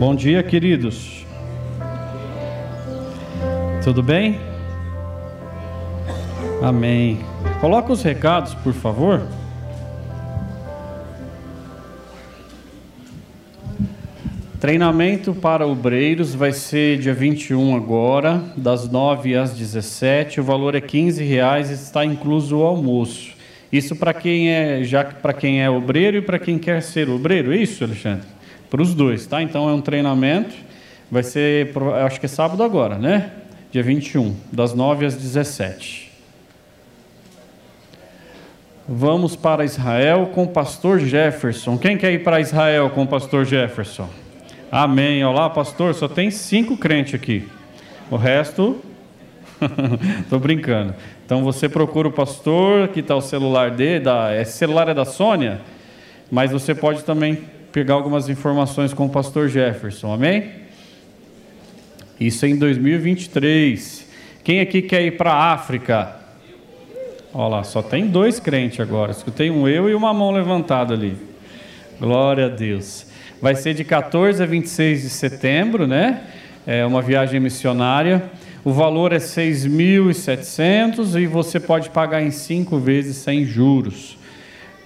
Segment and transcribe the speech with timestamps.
[0.00, 1.26] Bom dia, queridos.
[3.84, 4.40] Tudo bem?
[6.62, 7.18] Amém.
[7.60, 9.20] Coloca os recados, por favor.
[14.58, 20.40] Treinamento para obreiros vai ser dia 21 agora, das 9 às 17.
[20.40, 23.32] O valor é 15 reais, está incluso o almoço.
[23.70, 27.52] Isso para quem é já para quem é obreiro e para quem quer ser obreiro,
[27.52, 28.39] é isso, Alexandre?
[28.70, 29.42] Para os dois, tá?
[29.42, 30.54] Então é um treinamento,
[31.10, 31.72] vai ser,
[32.06, 33.32] acho que é sábado agora, né?
[33.72, 36.08] Dia 21, das 9 às 17.
[38.88, 41.76] Vamos para Israel com o pastor Jefferson.
[41.76, 44.08] Quem quer ir para Israel com o pastor Jefferson?
[44.70, 45.24] Amém.
[45.24, 45.92] Olá, pastor.
[45.94, 47.48] Só tem cinco crentes aqui.
[48.08, 48.80] O resto,
[50.20, 50.94] estou brincando.
[51.26, 55.04] Então você procura o pastor, aqui está o celular dele, da, esse celular é da
[55.04, 55.60] Sônia,
[56.30, 60.50] mas você pode também pegar algumas informações com o pastor Jefferson, amém?
[62.18, 64.08] Isso é em 2023.
[64.42, 66.16] Quem aqui quer ir para a África?
[67.32, 69.12] Olha lá, só tem dois crentes agora.
[69.12, 71.16] Escutei um eu e uma mão levantada ali.
[71.98, 73.06] Glória a Deus.
[73.40, 76.22] Vai ser de 14 a 26 de setembro, né?
[76.66, 78.24] É uma viagem missionária.
[78.64, 84.19] O valor é 6.700 e você pode pagar em cinco vezes sem juros.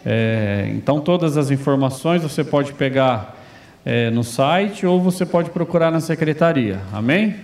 [0.04, 3.36] É, então, todas as informações você pode pegar
[3.84, 6.80] é, no site ou você pode procurar na secretaria.
[6.92, 7.36] Amém?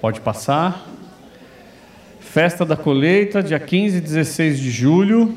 [0.00, 0.86] Pode passar.
[2.20, 5.34] Festa da colheita, dia 15 e 16 de julho.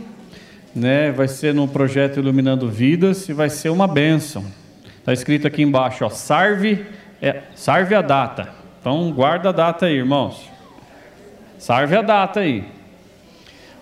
[0.73, 4.45] Né, vai ser no projeto Iluminando Vidas e vai ser uma bênção.
[4.99, 6.85] Está escrito aqui embaixo, ó, sarve,
[7.21, 8.53] é, sarve a data.
[8.79, 10.49] Então guarda a data aí, irmãos.
[11.57, 12.63] Sarve a data aí.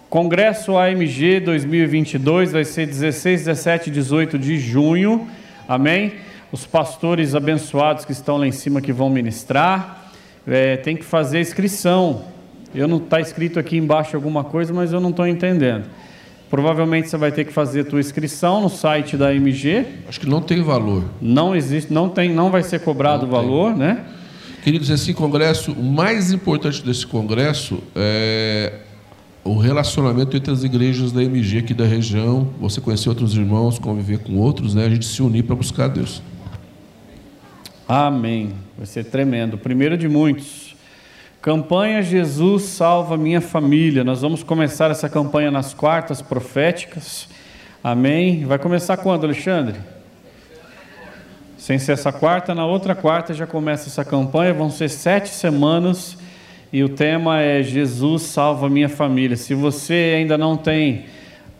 [0.09, 5.27] Congresso AMG 2022 vai ser 16, 17 e 18 de junho.
[5.67, 6.13] Amém?
[6.52, 10.11] Os pastores abençoados que estão lá em cima que vão ministrar.
[10.47, 12.23] É, tem que fazer inscrição.
[12.73, 15.86] Eu não está escrito aqui embaixo alguma coisa, mas eu não estou entendendo.
[16.49, 19.86] Provavelmente você vai ter que fazer a tua inscrição no site da AMG.
[20.08, 21.03] Acho que não tem valor.
[21.21, 24.03] Não existe, não tem, não vai ser cobrado o valor, né?
[24.64, 28.89] Queridos, esse congresso, o mais importante desse congresso é
[29.44, 34.20] o relacionamento entre as igrejas da MG aqui da região, você conhecer outros irmãos, conviver
[34.20, 34.86] com outros, né?
[34.86, 36.22] A gente se unir para buscar Deus.
[37.88, 38.54] Amém.
[38.78, 39.58] Vai ser tremendo.
[39.58, 40.76] primeiro de muitos.
[41.42, 44.04] Campanha Jesus salva minha família.
[44.04, 47.30] Nós vamos começar essa campanha nas quartas proféticas.
[47.83, 48.45] Amém.
[48.45, 49.80] Vai começar quando, Alexandre?
[51.58, 54.54] Sem ser essa quarta, na outra quarta já começa essa campanha.
[54.54, 56.17] Vão ser sete semanas
[56.71, 59.35] e o tema é Jesus salva minha família.
[59.35, 61.05] Se você ainda não tem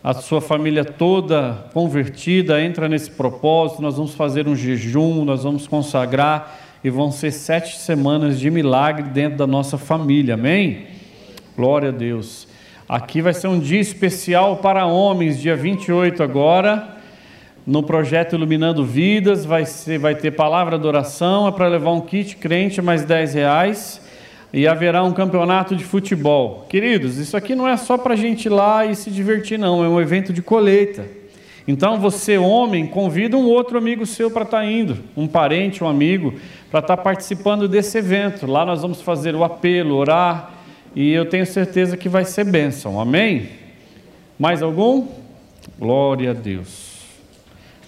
[0.02, 3.82] a sua família toda convertida, entra nesse propósito.
[3.82, 9.10] Nós vamos fazer um jejum, nós vamos consagrar e vão ser sete semanas de milagre
[9.10, 10.34] dentro da nossa família.
[10.34, 10.86] Amém?
[11.56, 12.46] Glória a Deus.
[12.88, 17.00] Aqui vai ser um dia especial para homens, dia 28 agora
[17.66, 22.00] no projeto Iluminando Vidas, vai, ser, vai ter palavra de oração, é para levar um
[22.00, 24.00] kit crente, mais 10 reais,
[24.52, 26.66] e haverá um campeonato de futebol.
[26.68, 29.84] Queridos, isso aqui não é só para a gente ir lá e se divertir, não,
[29.84, 31.04] é um evento de colheita.
[31.68, 35.88] Então você, homem, convida um outro amigo seu para estar tá indo, um parente, um
[35.88, 36.34] amigo,
[36.70, 38.46] para estar tá participando desse evento.
[38.46, 40.54] Lá nós vamos fazer o apelo, orar,
[40.96, 43.00] e eu tenho certeza que vai ser bênção.
[43.00, 43.48] Amém?
[44.38, 45.06] Mais algum?
[45.78, 46.98] Glória a Deus.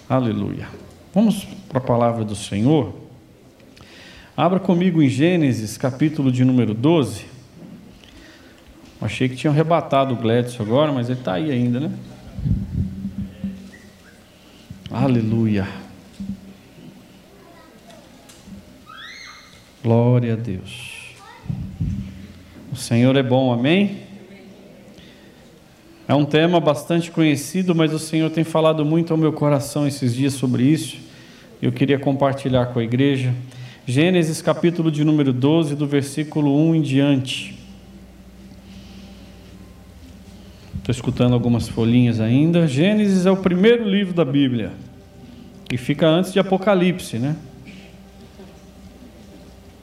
[0.08, 0.68] Aleluia.
[1.12, 3.01] Vamos para a palavra do Senhor.
[4.34, 7.26] Abra comigo em Gênesis, capítulo de número 12.
[8.98, 11.92] Achei que tinham arrebatado o Gledson agora, mas ele está aí ainda, né?
[14.90, 15.68] Aleluia.
[19.82, 21.14] Glória a Deus.
[22.72, 23.98] O Senhor é bom, amém?
[26.08, 30.14] É um tema bastante conhecido, mas o Senhor tem falado muito ao meu coração esses
[30.14, 30.96] dias sobre isso.
[31.60, 33.34] Eu queria compartilhar com a igreja.
[33.84, 37.58] Gênesis capítulo de número 12, do versículo 1 em diante.
[40.78, 42.68] Estou escutando algumas folhinhas ainda.
[42.68, 44.70] Gênesis é o primeiro livro da Bíblia,
[45.68, 47.34] que fica antes de Apocalipse, né?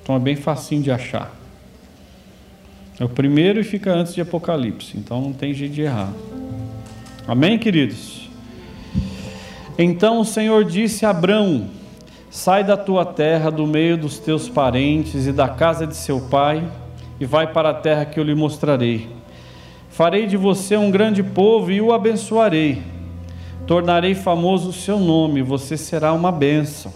[0.02, 1.38] Então é bem facinho de achar.
[2.98, 6.14] É o primeiro e fica antes de Apocalipse, então não tem jeito de errar.
[7.28, 8.30] Amém, queridos?
[9.78, 11.79] Então o Senhor disse a Abrão:
[12.30, 16.64] Sai da tua terra, do meio dos teus parentes e da casa de seu pai,
[17.20, 19.10] e vai para a terra que eu lhe mostrarei.
[19.90, 22.84] Farei de você um grande povo e o abençoarei.
[23.66, 26.94] Tornarei famoso o seu nome, você será uma bênção.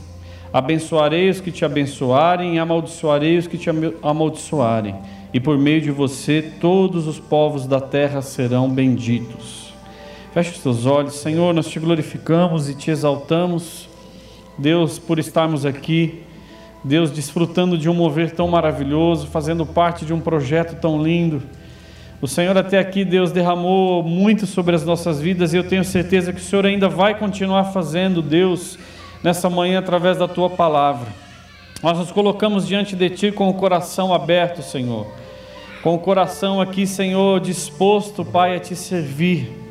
[0.54, 3.72] Abençoarei os que te abençoarem, e amaldiçoarei os que te
[4.04, 4.96] amaldiçoarem.
[5.34, 9.74] E por meio de você, todos os povos da terra serão benditos.
[10.32, 13.90] Feche os teus olhos, Senhor, nós te glorificamos e te exaltamos,
[14.58, 16.24] Deus, por estarmos aqui,
[16.84, 21.42] Deus, desfrutando de um mover tão maravilhoso, fazendo parte de um projeto tão lindo.
[22.22, 26.32] O Senhor até aqui, Deus, derramou muito sobre as nossas vidas e eu tenho certeza
[26.32, 28.78] que o Senhor ainda vai continuar fazendo, Deus
[29.24, 31.08] nessa manhã através da tua palavra.
[31.82, 35.08] Nós nos colocamos diante de ti com o coração aberto, Senhor.
[35.82, 39.62] Com o coração aqui, Senhor, disposto, Pai, a te servir.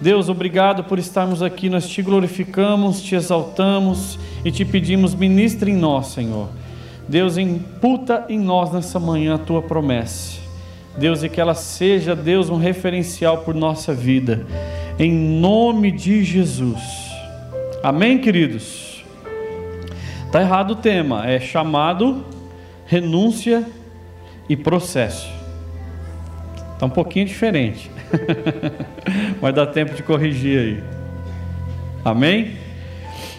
[0.00, 1.68] Deus, obrigado por estarmos aqui.
[1.68, 6.48] Nós te glorificamos, te exaltamos e te pedimos, ministre em nós, Senhor.
[7.06, 10.38] Deus, imputa em nós nessa manhã a tua promessa.
[10.96, 14.46] Deus, e que ela seja, Deus, um referencial por nossa vida.
[14.98, 16.80] Em nome de Jesus.
[17.82, 19.04] Amém, queridos?
[20.26, 22.24] Está errado o tema, é chamado,
[22.86, 23.66] renúncia
[24.48, 25.39] e processo.
[26.80, 27.90] Está um pouquinho diferente,
[29.38, 30.82] mas dá tempo de corrigir aí.
[32.02, 32.52] Amém?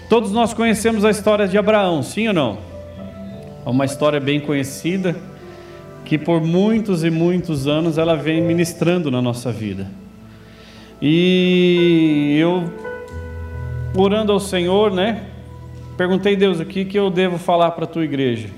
[0.08, 2.60] Todos nós conhecemos a história de Abraão, sim ou não?
[3.66, 5.16] É uma história bem conhecida
[6.06, 9.90] que por muitos e muitos anos ela vem ministrando na nossa vida.
[11.02, 12.72] E eu
[13.98, 15.24] orando ao Senhor, né?
[15.98, 18.50] Perguntei Deus o que que eu devo falar para a tua igreja.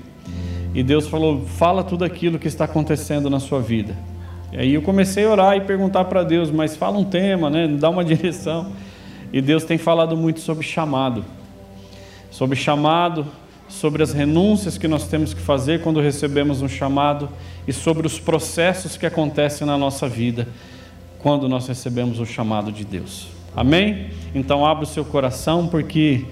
[0.74, 3.96] E Deus falou: fala tudo aquilo que está acontecendo na sua vida.
[4.54, 7.66] E aí eu comecei a orar e perguntar para Deus, mas fala um tema, né?
[7.66, 8.70] Dá uma direção.
[9.32, 11.24] E Deus tem falado muito sobre chamado,
[12.30, 13.26] sobre chamado,
[13.68, 17.28] sobre as renúncias que nós temos que fazer quando recebemos um chamado
[17.66, 20.46] e sobre os processos que acontecem na nossa vida
[21.18, 23.26] quando nós recebemos o chamado de Deus.
[23.56, 24.10] Amém?
[24.36, 26.26] Então abra o seu coração porque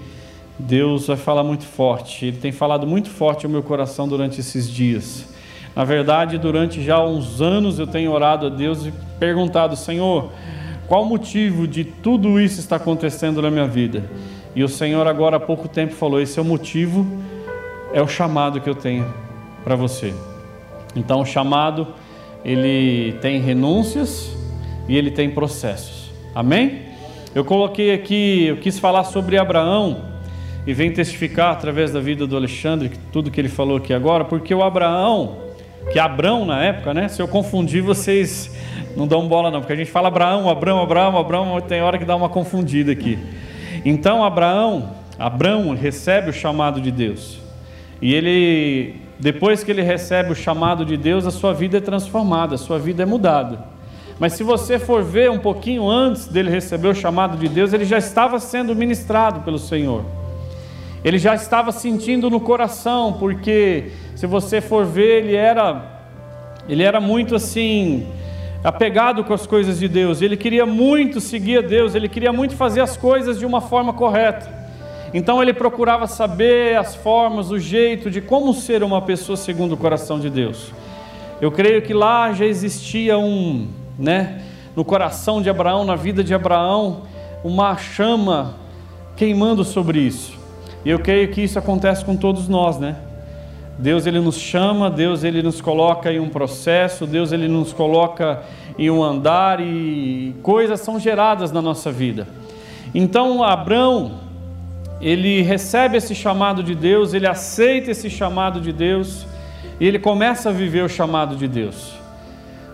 [0.57, 2.27] Deus vai falar muito forte.
[2.27, 5.32] Ele tem falado muito forte ao meu coração durante esses dias.
[5.75, 10.31] Na verdade, durante já uns anos eu tenho orado a Deus e perguntado: Senhor,
[10.87, 14.03] qual o motivo de tudo isso está acontecendo na minha vida?
[14.55, 17.07] E o Senhor, agora há pouco tempo, falou: Esse é o motivo,
[17.93, 19.11] é o chamado que eu tenho
[19.63, 20.13] para você.
[20.95, 21.87] Então, o chamado,
[22.45, 24.35] ele tem renúncias
[24.87, 26.11] e ele tem processos.
[26.35, 26.83] Amém?
[27.33, 30.13] Eu coloquei aqui, eu quis falar sobre Abraão
[30.67, 34.53] e vem testificar através da vida do Alexandre tudo que ele falou aqui agora, porque
[34.53, 35.37] o Abraão,
[35.91, 37.07] que Abrão na época, né?
[37.07, 38.55] Se eu confundir, vocês
[38.95, 42.05] não dão bola não, porque a gente fala Abraão, Abraão, Abraão, Abraão, tem hora que
[42.05, 43.17] dá uma confundida aqui.
[43.83, 47.39] Então Abraão, Abraão recebe o chamado de Deus.
[48.01, 52.55] E ele depois que ele recebe o chamado de Deus, a sua vida é transformada,
[52.55, 53.59] a sua vida é mudada.
[54.19, 57.85] Mas se você for ver um pouquinho antes dele receber o chamado de Deus, ele
[57.85, 60.03] já estava sendo ministrado pelo Senhor.
[61.03, 65.91] Ele já estava sentindo no coração, porque se você for ver, ele era
[66.67, 68.07] ele era muito assim
[68.63, 70.21] apegado com as coisas de Deus.
[70.21, 73.91] Ele queria muito seguir a Deus, ele queria muito fazer as coisas de uma forma
[73.91, 74.63] correta.
[75.13, 79.77] Então ele procurava saber as formas, o jeito de como ser uma pessoa segundo o
[79.77, 80.71] coração de Deus.
[81.41, 83.67] Eu creio que lá já existia um
[83.99, 84.41] né,
[84.75, 87.01] no coração de Abraão, na vida de Abraão,
[87.43, 88.55] uma chama
[89.15, 90.42] queimando sobre isso.
[90.85, 92.95] E eu creio que isso acontece com todos nós, né?
[93.77, 98.43] Deus ele nos chama, Deus ele nos coloca em um processo, Deus ele nos coloca
[98.77, 102.27] em um andar e coisas são geradas na nossa vida.
[102.93, 104.19] Então Abraão
[105.01, 109.25] ele recebe esse chamado de Deus, ele aceita esse chamado de Deus
[109.79, 111.93] e ele começa a viver o chamado de Deus.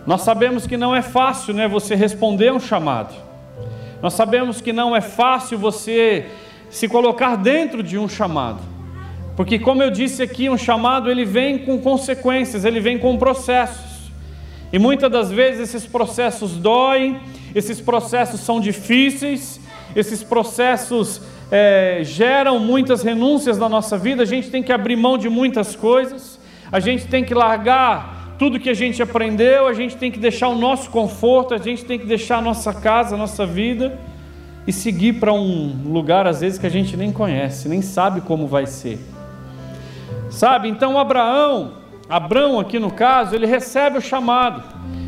[0.06, 3.14] Nós sabemos que não é fácil, né, você responder a um chamado.
[4.02, 6.26] Nós sabemos que não é fácil você
[6.70, 8.60] se colocar dentro de um chamado.
[9.36, 14.12] Porque como eu disse aqui, um chamado ele vem com consequências, ele vem com processos.
[14.72, 17.18] E muitas das vezes esses processos doem,
[17.54, 19.60] esses processos são difíceis,
[19.96, 25.18] esses processos é, geram muitas renúncias na nossa vida, a gente tem que abrir mão
[25.18, 26.38] de muitas coisas,
[26.70, 30.48] a gente tem que largar tudo que a gente aprendeu, a gente tem que deixar
[30.48, 33.98] o nosso conforto, a gente tem que deixar a nossa casa, a nossa vida
[34.70, 38.46] e seguir para um lugar às vezes que a gente nem conhece, nem sabe como
[38.46, 39.00] vai ser.
[40.30, 40.68] Sabe?
[40.68, 41.72] Então Abraão,
[42.08, 44.62] Abraão aqui no caso, ele recebe o chamado.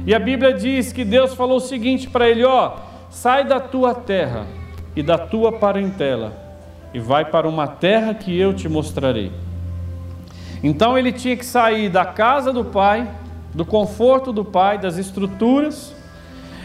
[0.04, 2.72] E a Bíblia diz que Deus falou o seguinte para ele, ó:
[3.08, 4.46] "Sai da tua terra
[4.96, 6.32] e da tua parentela
[6.92, 9.30] e vai para uma terra que eu te mostrarei."
[10.60, 13.08] Então ele tinha que sair da casa do pai,
[13.54, 15.94] do conforto do pai, das estruturas.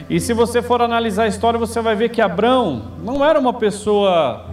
[0.09, 3.53] E se você for analisar a história, você vai ver que Abraão não era uma
[3.53, 4.45] pessoa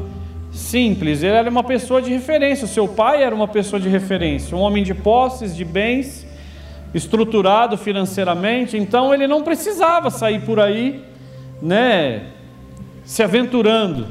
[0.51, 4.57] simples, ele era uma pessoa de referência, o seu pai era uma pessoa de referência,
[4.57, 6.27] um homem de posses, de bens,
[6.93, 11.05] estruturado financeiramente, então ele não precisava sair por aí,
[11.63, 12.27] né,
[13.05, 14.07] se aventurando.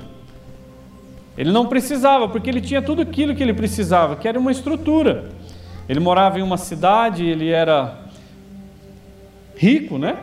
[1.38, 5.30] Ele não precisava, porque ele tinha tudo aquilo que ele precisava, que era uma estrutura.
[5.90, 8.00] Ele morava em uma cidade, ele era
[9.56, 10.16] rico, né?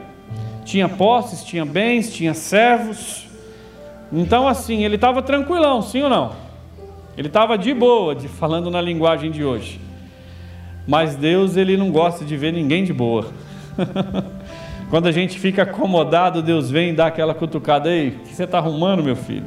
[0.70, 3.26] Tinha posses, tinha bens, tinha servos.
[4.12, 6.30] Então, assim, ele estava tranquilão, sim ou não?
[7.18, 9.80] Ele estava de boa, de, falando na linguagem de hoje.
[10.86, 13.26] Mas Deus, ele não gosta de ver ninguém de boa.
[14.88, 18.10] Quando a gente fica acomodado, Deus vem e dá aquela cutucada aí.
[18.10, 19.46] O que você está arrumando, meu filho?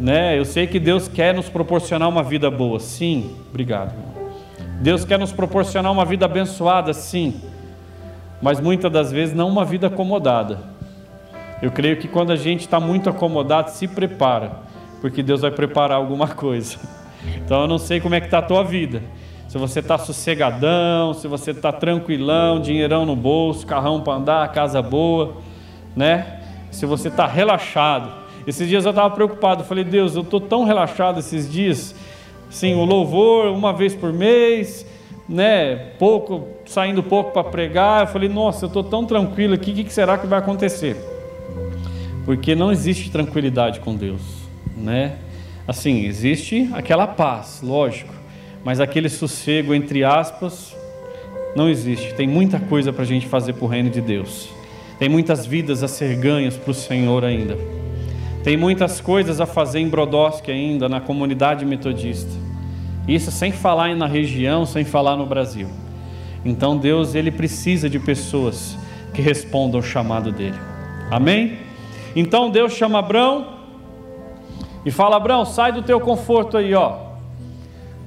[0.00, 0.36] Né?
[0.36, 3.30] Eu sei que Deus quer nos proporcionar uma vida boa, sim.
[3.48, 3.94] Obrigado.
[4.80, 7.40] Deus quer nos proporcionar uma vida abençoada, sim.
[8.42, 10.58] Mas muitas das vezes não uma vida acomodada.
[11.62, 14.52] Eu creio que quando a gente está muito acomodado, se prepara,
[15.00, 16.76] porque Deus vai preparar alguma coisa.
[17.36, 19.00] Então eu não sei como é que está a tua vida
[19.54, 24.82] se você está sossegadão, se você está tranquilão, dinheirão no bolso, carrão para andar, casa
[24.82, 25.36] boa,
[25.94, 26.40] né?
[26.72, 28.12] Se você está relaxado.
[28.48, 31.94] Esses dias eu estava preocupado, falei, Deus, eu estou tão relaxado esses dias,
[32.50, 34.84] sim, o louvor uma vez por mês,
[35.28, 35.76] né?
[35.98, 38.02] Pouco, saindo pouco para pregar.
[38.02, 40.96] Eu falei, nossa, eu estou tão tranquilo aqui, o que será que vai acontecer?
[42.24, 44.22] Porque não existe tranquilidade com Deus,
[44.76, 45.16] né?
[45.66, 48.24] Assim, existe aquela paz, lógico
[48.64, 50.74] mas aquele sossego, entre aspas,
[51.54, 52.14] não existe.
[52.14, 54.48] Tem muita coisa para a gente fazer para o reino de Deus.
[54.98, 57.58] Tem muitas vidas a ser ganhas para o Senhor ainda.
[58.42, 62.43] Tem muitas coisas a fazer em Brodowski ainda, na comunidade metodista.
[63.06, 65.68] Isso sem falar na região, sem falar no Brasil.
[66.44, 68.78] Então Deus, Ele precisa de pessoas
[69.12, 70.58] que respondam ao chamado dEle.
[71.10, 71.58] Amém?
[72.16, 73.54] Então Deus chama Abraão
[74.84, 77.04] e fala: Abraão, sai do teu conforto aí, ó.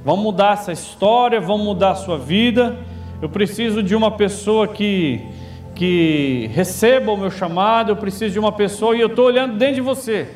[0.04, 2.78] Vamos mudar essa história, vamos mudar a sua vida.
[3.22, 5.22] Eu preciso de uma pessoa que,
[5.76, 9.76] que receba o meu chamado, eu preciso de uma pessoa, e eu estou olhando dentro
[9.76, 10.30] de você.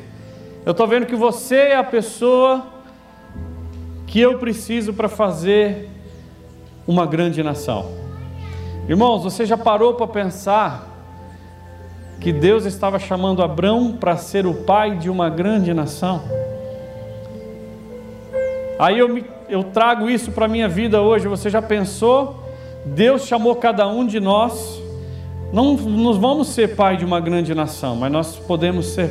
[0.66, 2.66] Eu estou vendo que você é a pessoa
[4.12, 5.88] que eu preciso para fazer
[6.86, 7.92] uma grande nação.
[8.86, 10.86] Irmãos, você já parou para pensar
[12.20, 16.20] que Deus estava chamando Abraão para ser o pai de uma grande nação?
[18.78, 21.26] Aí eu me eu trago isso para a minha vida hoje.
[21.26, 22.42] Você já pensou?
[22.84, 24.78] Deus chamou cada um de nós.
[25.54, 29.10] Não nos vamos ser pai de uma grande nação, mas nós podemos ser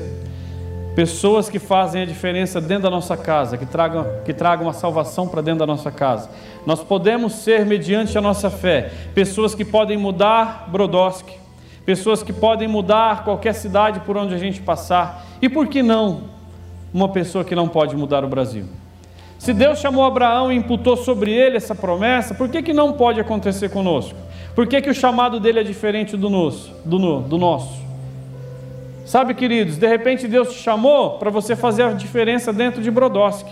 [0.96, 5.28] pessoas que fazem a diferença dentro da nossa casa, que tragam, que tragam a salvação
[5.28, 6.30] para dentro da nossa casa.
[6.66, 11.34] Nós podemos ser, mediante a nossa fé, pessoas que podem mudar Brodowski,
[11.86, 15.26] pessoas que podem mudar qualquer cidade por onde a gente passar.
[15.42, 16.24] E por que não
[16.94, 18.66] uma pessoa que não pode mudar o Brasil?
[19.40, 23.20] Se Deus chamou Abraão e imputou sobre ele essa promessa, por que, que não pode
[23.20, 24.16] acontecer conosco?
[24.54, 26.72] Por que, que o chamado dele é diferente do nosso?
[26.86, 27.81] Do, do nosso?
[29.12, 33.52] Sabe, queridos, de repente Deus te chamou para você fazer a diferença dentro de Brodowski.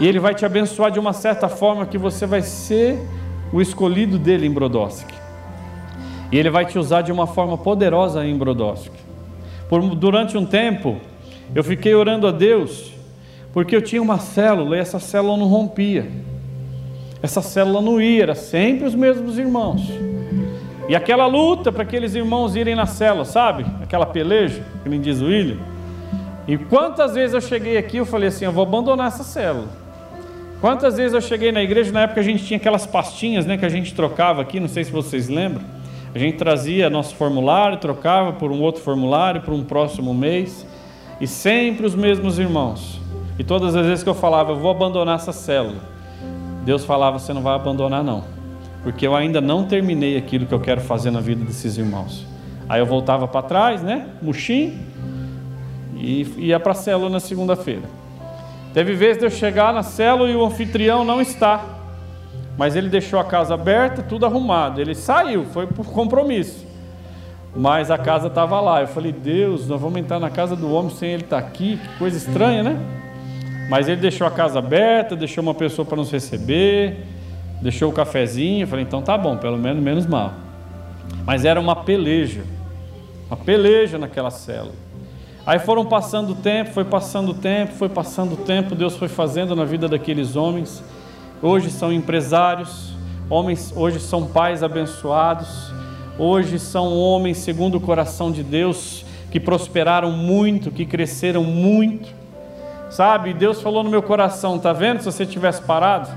[0.00, 2.98] E Ele vai te abençoar de uma certa forma que você vai ser
[3.52, 5.14] o escolhido dele em Brodowski.
[6.32, 8.98] E Ele vai te usar de uma forma poderosa em Brodowski.
[9.68, 10.96] Por, durante um tempo,
[11.54, 12.92] eu fiquei orando a Deus
[13.52, 16.10] porque eu tinha uma célula e essa célula não rompia.
[17.22, 19.88] Essa célula não ia, era sempre os mesmos irmãos.
[20.88, 23.64] E aquela luta para aqueles irmãos irem na célula, sabe?
[23.82, 25.58] Aquela peleja, que nem diz o William.
[26.46, 29.68] E quantas vezes eu cheguei aqui, eu falei assim, eu vou abandonar essa célula.
[30.60, 33.64] Quantas vezes eu cheguei na igreja, na época a gente tinha aquelas pastinhas, né, que
[33.64, 35.62] a gente trocava aqui, não sei se vocês lembram.
[36.14, 40.66] A gente trazia nosso formulário, trocava por um outro formulário, para um próximo mês,
[41.20, 43.00] e sempre os mesmos irmãos.
[43.38, 45.80] E todas as vezes que eu falava, eu vou abandonar essa célula,
[46.64, 48.24] Deus falava, você não vai abandonar não,
[48.84, 52.26] porque eu ainda não terminei aquilo que eu quero fazer na vida desses irmãos.
[52.68, 54.78] Aí eu voltava para trás, né, murchinho,
[55.96, 57.82] e ia para a célula na segunda-feira.
[58.74, 61.64] Teve vezes de eu chegar na célula e o anfitrião não está,
[62.58, 64.80] mas ele deixou a casa aberta, tudo arrumado.
[64.80, 66.66] Ele saiu, foi por compromisso.
[67.56, 68.80] Mas a casa estava lá.
[68.80, 71.78] Eu falei, Deus, nós vamos entrar na casa do homem sem ele estar tá aqui,
[71.78, 72.78] que coisa estranha, né?
[73.70, 76.98] Mas ele deixou a casa aberta, deixou uma pessoa para nos receber,
[77.64, 78.62] deixou o cafezinho.
[78.62, 80.32] Eu falei, então tá bom, pelo menos menos mal.
[81.26, 82.44] Mas era uma peleja,
[83.26, 84.70] uma peleja naquela cela.
[85.44, 89.08] Aí foram passando o tempo, foi passando o tempo, foi passando o tempo, Deus foi
[89.08, 90.84] fazendo na vida daqueles homens.
[91.42, 92.94] Hoje são empresários,
[93.28, 95.72] homens, hoje são pais abençoados,
[96.18, 102.24] hoje são homens segundo o coração de Deus, que prosperaram muito, que cresceram muito
[102.94, 105.00] Sabe, Deus falou no meu coração, tá vendo?
[105.00, 106.08] Se você tivesse parado.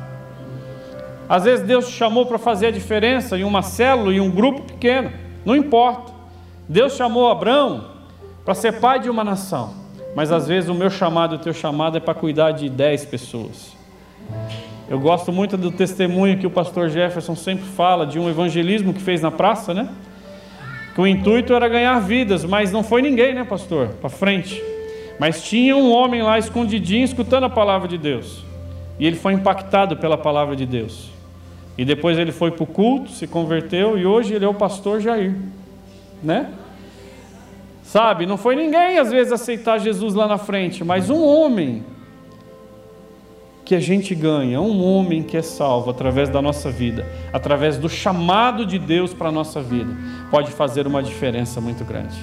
[1.30, 4.62] Às vezes Deus te chamou para fazer a diferença em uma célula, em um grupo
[4.62, 5.12] pequeno,
[5.46, 6.14] não importa.
[6.70, 7.86] Deus chamou Abraão
[8.46, 9.74] para ser pai de uma nação,
[10.16, 13.76] mas às vezes o meu chamado o teu chamado é para cuidar de dez pessoas.
[14.90, 19.02] Eu gosto muito do testemunho que o pastor Jefferson sempre fala de um evangelismo que
[19.02, 19.90] fez na praça, né?
[20.96, 23.90] Que o intuito era ganhar vidas, mas não foi ninguém, né, pastor?
[24.00, 24.64] Para frente.
[25.20, 28.46] Mas tinha um homem lá escondidinho escutando a palavra de Deus.
[28.98, 31.17] E ele foi impactado pela palavra de Deus.
[31.78, 35.00] E depois ele foi para o culto, se converteu e hoje ele é o pastor
[35.00, 35.36] Jair,
[36.24, 36.50] né?
[37.84, 41.86] Sabe, não foi ninguém às vezes aceitar Jesus lá na frente, mas um homem
[43.64, 47.88] que a gente ganha, um homem que é salvo através da nossa vida, através do
[47.88, 49.94] chamado de Deus para a nossa vida,
[50.32, 52.18] pode fazer uma diferença muito grande.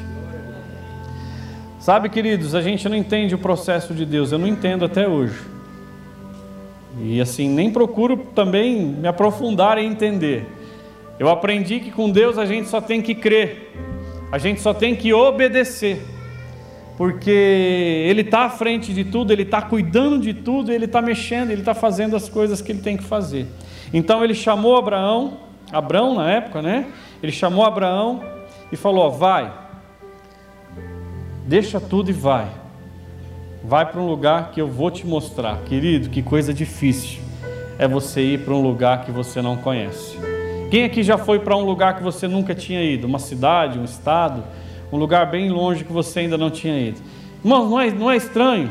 [1.79, 5.54] Sabe, queridos, a gente não entende o processo de Deus, eu não entendo até hoje.
[7.01, 10.47] E assim, nem procuro também me aprofundar em entender.
[11.19, 13.73] Eu aprendi que com Deus a gente só tem que crer,
[14.33, 16.15] a gente só tem que obedecer
[16.97, 17.31] porque
[18.09, 21.61] Ele está à frente de tudo, Ele está cuidando de tudo, Ele está mexendo, Ele
[21.61, 23.47] está fazendo as coisas que Ele tem que fazer.
[23.93, 25.39] Então Ele chamou Abraão,
[25.73, 26.87] Abraão na época, né?
[27.23, 28.23] Ele chamou Abraão
[28.71, 29.53] e falou: Vai,
[31.47, 32.49] deixa tudo e vai.
[33.65, 36.11] Vai para um lugar que eu vou te mostrar, querido.
[36.11, 37.21] Que coisa difícil
[37.79, 40.19] é você ir para um lugar que você não conhece.
[40.71, 43.07] Quem aqui já foi para um lugar que você nunca tinha ido?
[43.07, 44.43] Uma cidade, um estado?
[44.95, 47.01] um lugar bem longe que você ainda não tinha ido.
[47.45, 48.71] Irmãos, não é, não é estranho?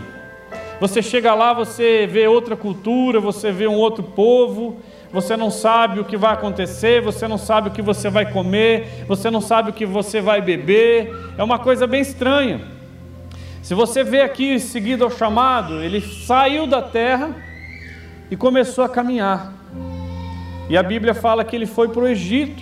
[0.79, 4.77] Você chega lá, você vê outra cultura, você vê um outro povo,
[5.11, 9.03] você não sabe o que vai acontecer, você não sabe o que você vai comer,
[9.05, 12.61] você não sabe o que você vai beber, é uma coisa bem estranha.
[13.63, 17.33] Se você vê aqui, seguido ao chamado, ele saiu da terra
[18.29, 19.53] e começou a caminhar.
[20.69, 22.61] E a Bíblia fala que ele foi para o Egito.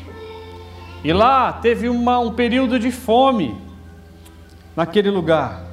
[1.03, 3.59] E lá teve uma, um período de fome
[4.75, 5.63] naquele lugar.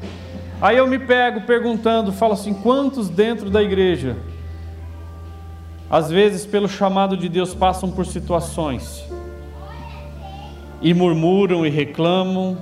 [0.63, 4.17] Aí eu me pego perguntando, falo assim: quantos dentro da igreja,
[5.91, 9.05] às vezes pelo chamado de Deus, passam por situações
[10.81, 12.57] e murmuram e reclamam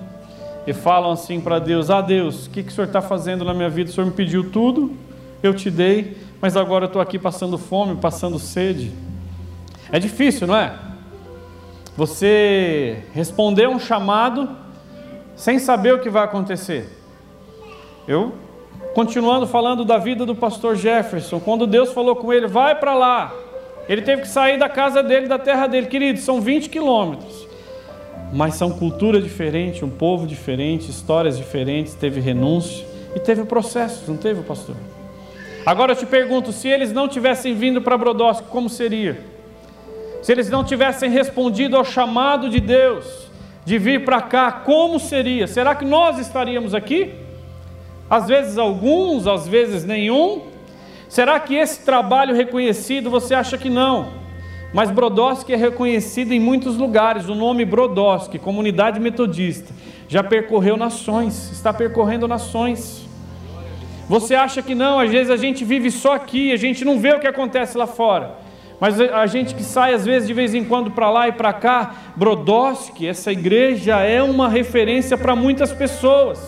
[0.67, 3.55] e falam assim para Deus: Ah, Deus, o que, que o Senhor está fazendo na
[3.55, 3.91] minha vida?
[3.91, 4.93] O Senhor me pediu tudo,
[5.43, 8.93] eu te dei, mas agora eu estou aqui passando fome, passando sede.
[9.91, 10.75] É difícil, não é?
[11.97, 14.49] Você responder um chamado
[15.35, 16.89] sem saber o que vai acontecer.
[18.07, 18.35] Eu,
[18.95, 23.33] continuando falando da vida do pastor Jefferson, quando Deus falou com ele, vai para lá,
[23.89, 27.46] ele teve que sair da casa dele, da terra dele, querido, são 20 quilômetros,
[28.33, 34.17] mas são cultura diferente, um povo diferente, histórias diferentes, teve renúncia e teve processos, não
[34.17, 34.77] teve, pastor?
[35.65, 39.37] Agora eu te pergunto, se eles não tivessem vindo para Brodowski, como seria?
[40.27, 43.29] se eles não tivessem respondido ao chamado de Deus
[43.65, 45.47] de vir para cá, como seria?
[45.47, 47.15] Será que nós estaríamos aqui?
[48.11, 50.43] Às vezes alguns, às vezes nenhum.
[51.09, 54.09] Será que esse trabalho reconhecido você acha que não?
[54.77, 57.31] Mas Brodowski é reconhecido em muitos lugares.
[57.31, 59.73] O nome Brodowski, comunidade metodista,
[60.07, 63.09] já percorreu nações, está percorrendo nações.
[64.07, 65.01] Você acha que não?
[65.01, 67.87] Às vezes a gente vive só aqui, a gente não vê o que acontece lá
[67.87, 68.35] fora.
[68.79, 71.55] Mas a gente que sai às vezes de vez em quando para lá e para
[71.55, 76.39] cá, Brodowski, essa igreja é uma referência para muitas pessoas.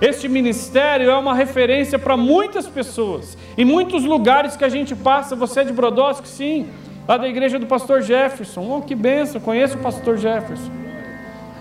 [0.00, 3.36] Este ministério é uma referência para muitas pessoas.
[3.58, 6.28] Em muitos lugares que a gente passa, você é de Brodowski?
[6.28, 6.68] Sim.
[7.06, 8.78] Lá da igreja do pastor Jefferson.
[8.78, 10.70] Oh, que benção, conheço o pastor Jefferson.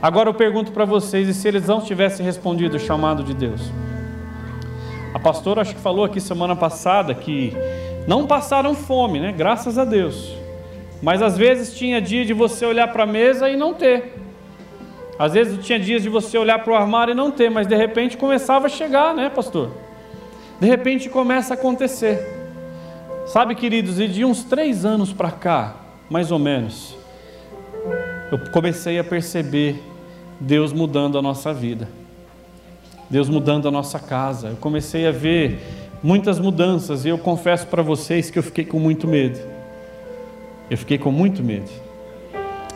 [0.01, 3.61] Agora eu pergunto para vocês, e se eles não tivessem respondido o chamado de Deus?
[5.13, 7.53] A pastora acho que falou aqui semana passada que
[8.07, 9.33] não passaram fome, né?
[9.33, 10.33] Graças a Deus.
[11.01, 14.13] Mas às vezes tinha dia de você olhar para a mesa e não ter.
[15.19, 17.75] Às vezes tinha dias de você olhar para o armário e não ter, mas de
[17.75, 19.71] repente começava a chegar, né, pastor?
[20.59, 22.42] De repente começa a acontecer.
[23.25, 25.75] Sabe, queridos, e de uns três anos para cá,
[26.09, 26.95] mais ou menos,
[28.29, 29.81] eu comecei a perceber
[30.39, 31.87] Deus mudando a nossa vida,
[33.09, 34.49] Deus mudando a nossa casa.
[34.49, 35.59] Eu comecei a ver
[36.03, 39.39] muitas mudanças e eu confesso para vocês que eu fiquei com muito medo.
[40.69, 41.69] Eu fiquei com muito medo.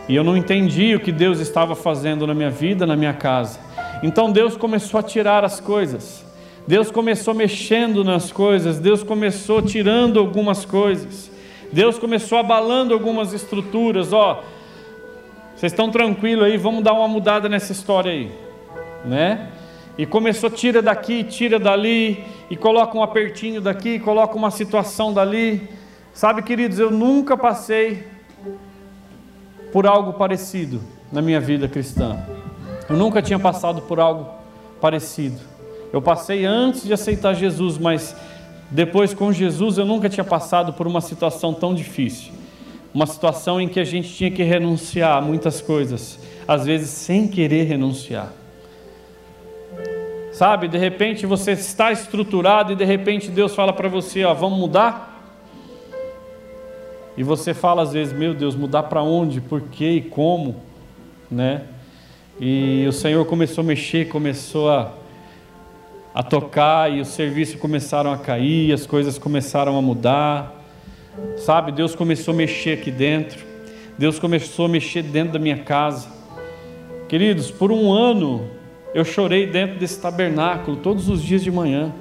[0.07, 3.59] E eu não entendi o que Deus estava fazendo na minha vida, na minha casa.
[4.01, 6.26] Então Deus começou a tirar as coisas.
[6.67, 11.31] Deus começou mexendo nas coisas, Deus começou tirando algumas coisas.
[11.71, 14.43] Deus começou abalando algumas estruturas, ó.
[15.55, 16.57] Vocês estão tranquilos aí?
[16.57, 18.31] Vamos dar uma mudada nessa história aí,
[19.05, 19.49] né?
[19.97, 25.69] E começou, tira daqui, tira dali, e coloca um apertinho daqui, coloca uma situação dali.
[26.13, 28.05] Sabe, queridos, eu nunca passei
[29.71, 32.17] por algo parecido na minha vida cristã.
[32.89, 34.29] Eu nunca tinha passado por algo
[34.79, 35.56] parecido.
[35.91, 38.15] Eu passei antes de aceitar Jesus, mas
[38.69, 42.33] depois com Jesus eu nunca tinha passado por uma situação tão difícil.
[42.93, 47.27] Uma situação em que a gente tinha que renunciar a muitas coisas, às vezes sem
[47.27, 48.33] querer renunciar.
[50.31, 54.59] Sabe, de repente você está estruturado e de repente Deus fala para você, ó, vamos
[54.59, 55.15] mudar?
[57.17, 59.41] E você fala às vezes, meu Deus, mudar para onde?
[59.41, 60.57] Por quê e como?
[61.31, 61.63] Né?
[62.39, 64.91] E o Senhor começou a mexer, começou a,
[66.17, 70.51] a tocar e os serviços começaram a cair, as coisas começaram a mudar.
[71.37, 73.45] Sabe, Deus começou a mexer aqui dentro.
[73.99, 76.07] Deus começou a mexer dentro da minha casa.
[77.07, 78.49] Queridos, por um ano
[78.95, 81.93] eu chorei dentro desse tabernáculo todos os dias de manhã.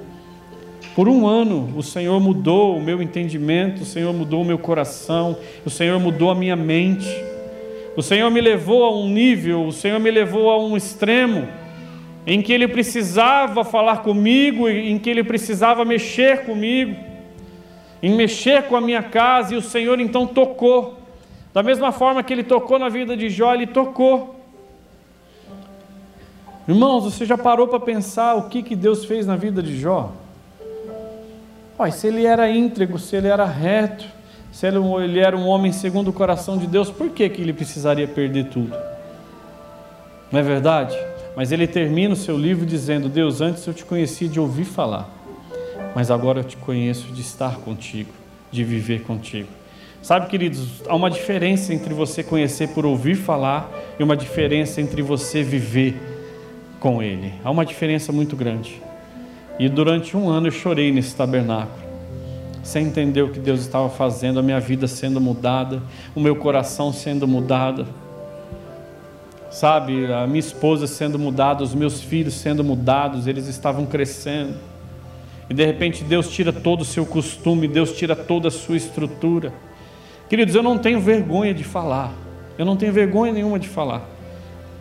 [0.95, 5.37] Por um ano, o Senhor mudou o meu entendimento, o Senhor mudou o meu coração,
[5.63, 7.07] o Senhor mudou a minha mente.
[7.95, 11.47] O Senhor me levou a um nível, o Senhor me levou a um extremo
[12.27, 16.93] em que Ele precisava falar comigo, em que Ele precisava mexer comigo,
[18.03, 20.99] em mexer com a minha casa, e o Senhor então tocou.
[21.53, 24.35] Da mesma forma que Ele tocou na vida de Jó, Ele tocou.
[26.67, 30.11] Irmãos, você já parou para pensar o que, que Deus fez na vida de Jó?
[31.93, 34.03] Se ele era íntegro, se ele era reto,
[34.51, 38.07] se ele era um homem segundo o coração de Deus, por que, que ele precisaria
[38.07, 38.75] perder tudo?
[40.29, 40.97] Não é verdade?
[41.37, 45.07] Mas ele termina o seu livro dizendo: Deus, antes eu te conhecia de ouvir falar,
[45.93, 48.09] mas agora eu te conheço de estar contigo,
[48.51, 49.47] de viver contigo.
[50.01, 53.69] Sabe, queridos, há uma diferença entre você conhecer por ouvir falar
[53.99, 55.95] e uma diferença entre você viver
[56.79, 57.31] com Ele.
[57.43, 58.81] Há uma diferença muito grande.
[59.59, 61.85] E durante um ano eu chorei nesse tabernáculo,
[62.63, 65.83] sem entender o que Deus estava fazendo, a minha vida sendo mudada,
[66.15, 67.85] o meu coração sendo mudado,
[69.49, 74.55] sabe, a minha esposa sendo mudada, os meus filhos sendo mudados, eles estavam crescendo.
[75.49, 79.53] E de repente Deus tira todo o seu costume, Deus tira toda a sua estrutura.
[80.29, 82.11] Queridos, eu não tenho vergonha de falar,
[82.57, 84.01] eu não tenho vergonha nenhuma de falar.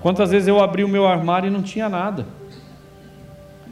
[0.02, 2.26] Quantas vezes eu abri o meu armário e não tinha nada?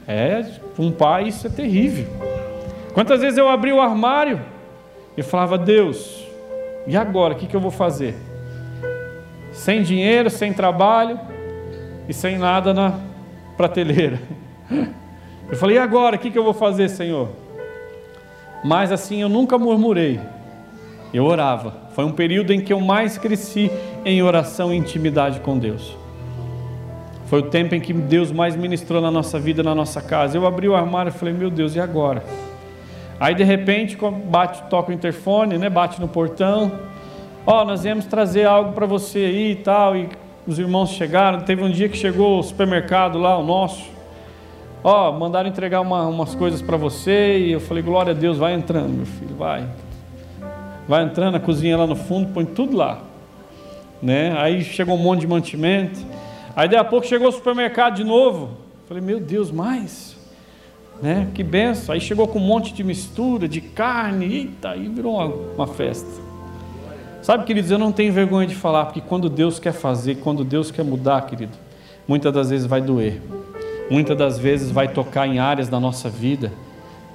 [0.06, 0.44] É,
[0.78, 2.06] um pai isso é terrível.
[2.92, 4.40] Quantas vezes eu abri o armário
[5.16, 6.24] e falava, Deus,
[6.86, 7.34] e agora?
[7.34, 8.14] O que, que eu vou fazer?
[9.54, 11.18] Sem dinheiro, sem trabalho
[12.08, 12.98] e sem nada na
[13.56, 14.20] prateleira.
[15.48, 16.16] Eu falei, e agora?
[16.16, 17.30] O que, que eu vou fazer, Senhor?
[18.64, 20.20] Mas assim eu nunca murmurei.
[21.12, 21.84] Eu orava.
[21.94, 23.70] Foi um período em que eu mais cresci
[24.04, 25.96] em oração e intimidade com Deus.
[27.26, 30.36] Foi o tempo em que Deus mais ministrou na nossa vida, na nossa casa.
[30.36, 32.24] Eu abri o armário e falei, meu Deus, e agora?
[33.20, 35.70] Aí de repente bate, toca o interfone, né?
[35.70, 36.72] Bate no portão.
[37.46, 39.94] Ó, oh, nós viemos trazer algo para você aí e tal.
[39.94, 40.08] E
[40.46, 41.40] os irmãos chegaram.
[41.40, 43.84] Teve um dia que chegou o supermercado lá, o nosso.
[44.82, 47.38] Ó, oh, mandaram entregar uma, umas coisas para você.
[47.38, 49.68] E eu falei, glória a Deus, vai entrando, meu filho, vai.
[50.88, 53.02] Vai entrando, a cozinha lá no fundo, põe tudo lá.
[54.02, 54.34] Né?
[54.38, 56.00] Aí chegou um monte de mantimento.
[56.56, 58.50] Aí daí a pouco chegou o supermercado de novo.
[58.88, 60.16] Falei, meu Deus, mais?
[61.02, 61.28] Né?
[61.34, 61.94] Que benção.
[61.94, 66.23] Aí chegou com um monte de mistura, de carne, eita, aí virou uma, uma festa.
[67.24, 70.70] Sabe, queridos, eu não tenho vergonha de falar, porque quando Deus quer fazer, quando Deus
[70.70, 71.56] quer mudar, querido,
[72.06, 73.18] muitas das vezes vai doer.
[73.90, 76.52] Muitas das vezes vai tocar em áreas da nossa vida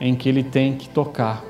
[0.02, 1.44] em que Ele tem que tocar.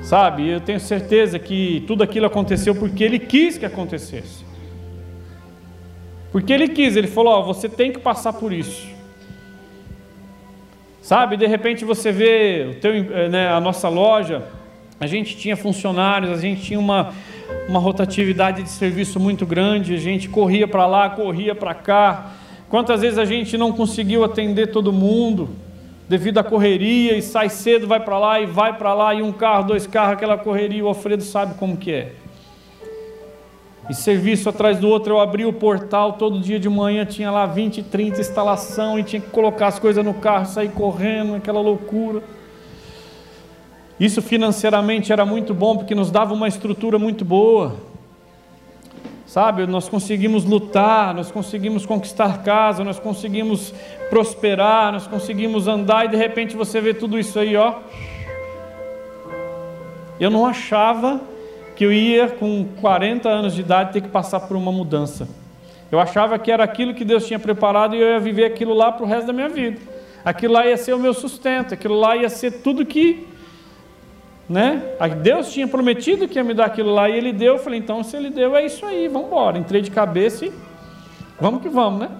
[0.00, 4.44] Sabe, eu tenho certeza que tudo aquilo aconteceu porque Ele quis que acontecesse.
[6.30, 8.86] Porque ele quis, ele falou: Ó, você tem que passar por isso.
[11.02, 14.44] Sabe, de repente você vê o teu, eh, né, a nossa loja,
[15.00, 17.14] a gente tinha funcionários, a gente tinha uma,
[17.68, 22.32] uma rotatividade de serviço muito grande, a gente corria para lá, corria para cá.
[22.68, 25.50] Quantas vezes a gente não conseguiu atender todo mundo
[26.08, 29.32] devido à correria e sai cedo, vai para lá e vai para lá e um
[29.32, 32.12] carro, dois carros, aquela correria, o Alfredo sabe como que é
[33.88, 35.14] e serviço atrás do outro.
[35.14, 39.20] Eu abri o portal todo dia de manhã, tinha lá 20, 30 instalação e tinha
[39.20, 42.22] que colocar as coisas no carro, sair correndo, aquela loucura.
[43.98, 47.76] Isso financeiramente era muito bom porque nos dava uma estrutura muito boa.
[49.26, 53.74] Sabe, nós conseguimos lutar, nós conseguimos conquistar casa, nós conseguimos
[54.08, 57.74] prosperar, nós conseguimos andar e de repente você vê tudo isso aí, ó.
[60.20, 61.20] Eu não achava
[61.74, 65.28] que eu ia com 40 anos de idade ter que passar por uma mudança.
[65.90, 68.90] Eu achava que era aquilo que Deus tinha preparado e eu ia viver aquilo lá
[68.90, 69.80] para o resto da minha vida.
[70.24, 73.26] Aquilo lá ia ser o meu sustento, aquilo lá ia ser tudo que.
[74.48, 74.82] Né?
[75.22, 77.54] Deus tinha prometido que ia me dar aquilo lá e Ele deu.
[77.54, 79.58] Eu falei, então se Ele deu, é isso aí, vamos embora.
[79.58, 80.52] Entrei de cabeça e
[81.40, 82.10] vamos que vamos, né?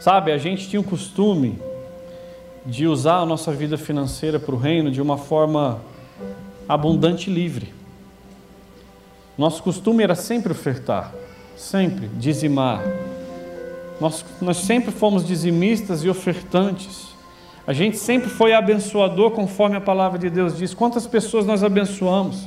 [0.00, 1.58] Sabe, a gente tinha o costume
[2.66, 5.80] de usar a nossa vida financeira para o reino de uma forma
[6.68, 7.72] abundante e livre.
[9.36, 11.12] Nosso costume era sempre ofertar,
[11.56, 12.82] sempre dizimar.
[14.00, 17.13] Nós, nós sempre fomos dizimistas e ofertantes.
[17.66, 20.74] A gente sempre foi abençoador, conforme a palavra de Deus diz.
[20.74, 22.46] Quantas pessoas nós abençoamos?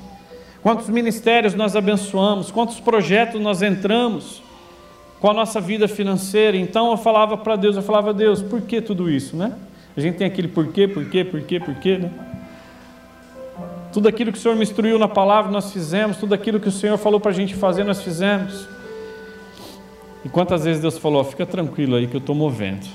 [0.62, 2.52] Quantos ministérios nós abençoamos?
[2.52, 4.44] Quantos projetos nós entramos
[5.20, 6.56] com a nossa vida financeira?
[6.56, 9.54] Então eu falava para Deus, eu falava, Deus, por que tudo isso, né?
[9.96, 12.12] A gente tem aquele porquê, porquê, porquê, porquê, né?
[13.92, 16.18] Tudo aquilo que o Senhor me instruiu na palavra, nós fizemos.
[16.18, 18.68] Tudo aquilo que o Senhor falou para a gente fazer, nós fizemos.
[20.24, 22.86] E quantas vezes Deus falou, fica tranquilo aí que eu estou movendo.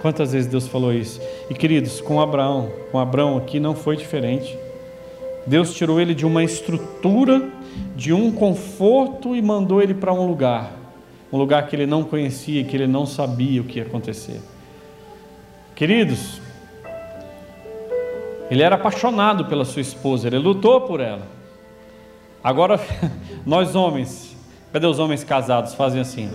[0.00, 1.20] Quantas vezes Deus falou isso?
[1.50, 4.56] E queridos, com Abraão, com Abraão aqui não foi diferente.
[5.46, 7.48] Deus tirou ele de uma estrutura,
[7.96, 10.72] de um conforto e mandou ele para um lugar.
[11.32, 14.40] Um lugar que ele não conhecia, que ele não sabia o que ia acontecer.
[15.74, 16.40] Queridos,
[18.50, 21.26] ele era apaixonado pela sua esposa, ele lutou por ela.
[22.42, 22.80] Agora,
[23.44, 24.36] nós homens,
[24.72, 25.74] cadê os homens casados?
[25.74, 26.30] Fazem assim.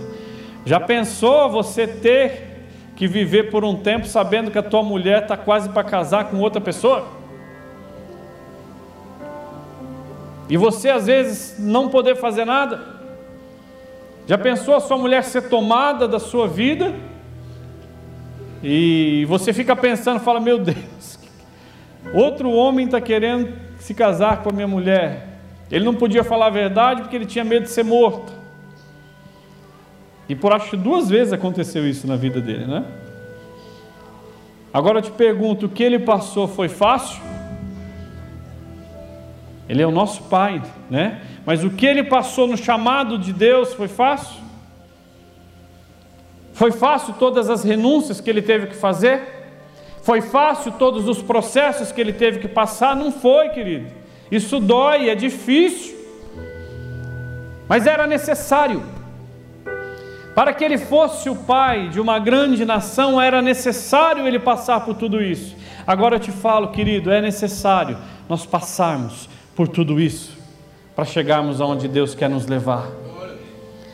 [0.66, 2.53] Já pensou você ter
[2.96, 6.38] que viver por um tempo sabendo que a tua mulher está quase para casar com
[6.38, 7.06] outra pessoa?
[10.48, 12.94] E você às vezes não poder fazer nada?
[14.26, 16.94] Já pensou a sua mulher ser tomada da sua vida?
[18.62, 21.18] E você fica pensando, fala, meu Deus,
[22.14, 25.28] outro homem está querendo se casar com a minha mulher.
[25.70, 28.43] Ele não podia falar a verdade porque ele tinha medo de ser morto.
[30.28, 32.84] E por acho duas vezes aconteceu isso na vida dele, né?
[34.72, 37.22] Agora eu te pergunto, o que ele passou foi fácil?
[39.68, 41.20] Ele é o nosso pai, né?
[41.46, 44.42] Mas o que ele passou no chamado de Deus foi fácil?
[46.52, 49.22] Foi fácil todas as renúncias que ele teve que fazer?
[50.02, 52.94] Foi fácil todos os processos que ele teve que passar?
[52.94, 53.86] Não foi, querido.
[54.30, 55.96] Isso dói, é difícil.
[57.68, 58.82] Mas era necessário.
[60.34, 64.94] Para que ele fosse o pai de uma grande nação, era necessário ele passar por
[64.94, 65.54] tudo isso.
[65.86, 67.96] Agora eu te falo, querido, é necessário
[68.28, 70.36] nós passarmos por tudo isso
[70.94, 72.88] para chegarmos aonde Deus quer nos levar.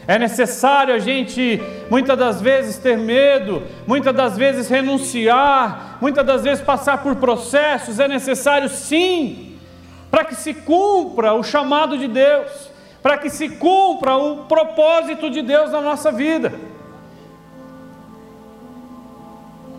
[0.07, 6.43] É necessário a gente, muitas das vezes, ter medo, muitas das vezes renunciar, muitas das
[6.43, 8.01] vezes passar por processos.
[8.01, 9.57] É necessário, sim,
[10.11, 12.70] para que se cumpra o chamado de Deus,
[13.03, 16.53] para que se cumpra o propósito de Deus na nossa vida.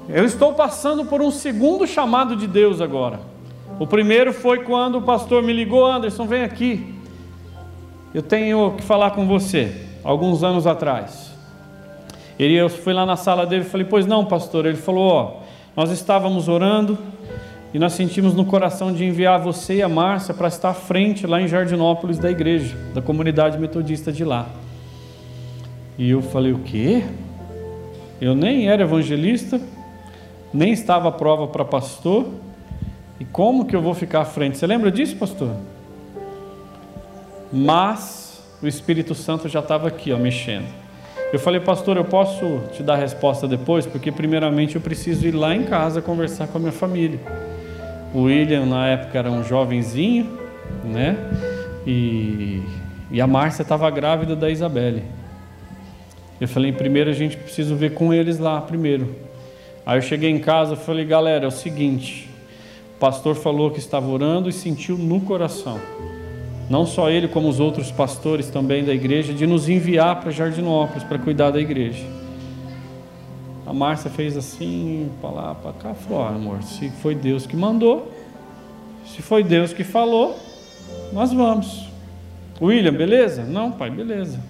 [0.10, 3.20] Eu estou passando por um segundo chamado de Deus agora.
[3.80, 6.96] O primeiro foi quando o pastor me ligou, Anderson, vem aqui.
[8.14, 11.32] Eu tenho que falar com você alguns anos atrás.
[12.38, 14.66] Ele, eu fui lá na sala dele e falei, pois não, pastor.
[14.66, 15.32] Ele falou, ó,
[15.76, 16.98] nós estávamos orando
[17.74, 21.26] e nós sentimos no coração de enviar você e a Márcia para estar à frente
[21.26, 24.50] lá em Jardinópolis da igreja, da comunidade metodista de lá.
[25.98, 27.04] E eu falei, o quê?
[28.20, 29.60] Eu nem era evangelista,
[30.54, 32.28] nem estava à prova para pastor,
[33.20, 34.58] e como que eu vou ficar à frente?
[34.58, 35.52] Você lembra disso, pastor?
[37.54, 40.68] Mas o Espírito Santo já estava aqui, ó, mexendo.
[41.32, 45.32] Eu falei, pastor, eu posso te dar a resposta depois, porque primeiramente eu preciso ir
[45.32, 47.20] lá em casa conversar com a minha família.
[48.14, 50.38] O William na época era um jovenzinho,
[50.84, 51.18] né?
[51.86, 52.62] E,
[53.10, 55.04] e a Márcia estava grávida da Isabelle.
[56.40, 59.16] Eu falei, primeiro a gente precisa ver com eles lá primeiro.
[59.86, 62.30] Aí eu cheguei em casa falei, galera, é o seguinte,
[62.96, 65.80] o pastor falou que estava orando e sentiu no coração
[66.72, 71.04] não só ele, como os outros pastores também da igreja, de nos enviar para Jardinópolis
[71.04, 72.06] para cuidar da igreja.
[73.72, 77.56] A Márcia fez assim, para lá, para cá, falou: ah, amor, se foi Deus que
[77.56, 78.12] mandou,
[79.06, 80.38] se foi Deus que falou,
[81.14, 81.88] nós vamos.
[82.62, 83.46] William, beleza?
[83.46, 84.42] Não, pai, beleza.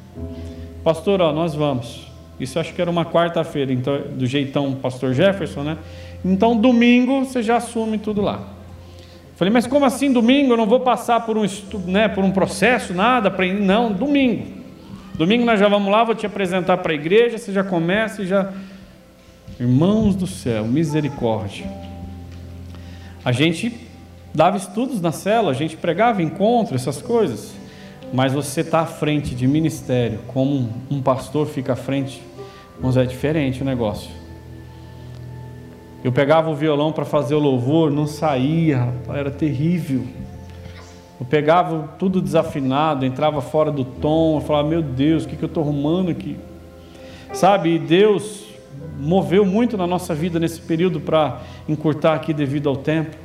[0.84, 2.08] Pastor, ó, nós vamos.
[2.40, 5.78] Isso acho que era uma quarta-feira, então, do jeitão pastor Jefferson, né?
[6.26, 8.42] Então, domingo, você já assume tudo lá.
[9.36, 10.54] Falei, mas como assim domingo?
[10.54, 11.46] Eu não vou passar por um,
[11.86, 13.30] né, por um processo, nada?
[13.30, 13.46] Pra...
[13.54, 14.48] Não, domingo.
[15.14, 18.26] Domingo nós já vamos lá, vou te apresentar para a igreja, você já começa e
[18.26, 18.52] já.
[19.62, 21.72] Irmãos do céu, misericórdia.
[23.24, 23.72] A gente
[24.34, 27.54] dava estudos na cela, a gente pregava encontro, essas coisas.
[28.12, 32.24] Mas você está à frente de ministério, como um pastor fica à frente,
[32.80, 34.10] mas é diferente o negócio.
[36.04, 40.04] Eu pegava o violão para fazer o louvor, não saía, era terrível.
[41.20, 45.44] Eu pegava tudo desafinado, entrava fora do tom, eu falava, meu Deus, o que, que
[45.44, 46.36] eu estou arrumando aqui?
[47.32, 48.41] Sabe, Deus
[49.00, 53.16] moveu muito na nossa vida nesse período para encurtar aqui devido ao tempo.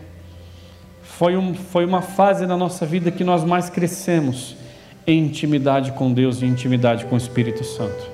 [1.03, 4.57] Foi, um, foi uma fase na nossa vida que nós mais crescemos
[5.07, 8.11] em intimidade com Deus e intimidade com o Espírito Santo.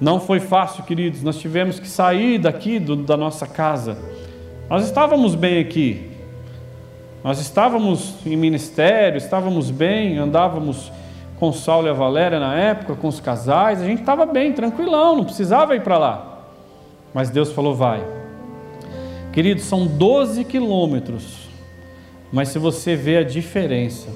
[0.00, 3.96] Não foi fácil, queridos, nós tivemos que sair daqui do, da nossa casa.
[4.68, 6.10] Nós estávamos bem aqui,
[7.22, 10.90] nós estávamos em ministério, estávamos bem, andávamos
[11.38, 15.16] com Saulo e a Valéria na época, com os casais, a gente estava bem, tranquilão,
[15.16, 16.38] não precisava ir para lá.
[17.12, 18.04] Mas Deus falou: vai.
[19.32, 21.44] Queridos, são 12 quilômetros
[22.34, 24.08] mas se você vê a diferença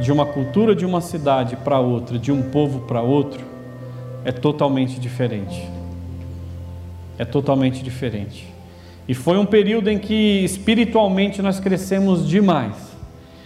[0.00, 3.44] de uma cultura de uma cidade para outra, de um povo para outro,
[4.24, 5.68] é totalmente diferente.
[7.16, 8.52] É totalmente diferente.
[9.06, 12.74] E foi um período em que espiritualmente nós crescemos demais.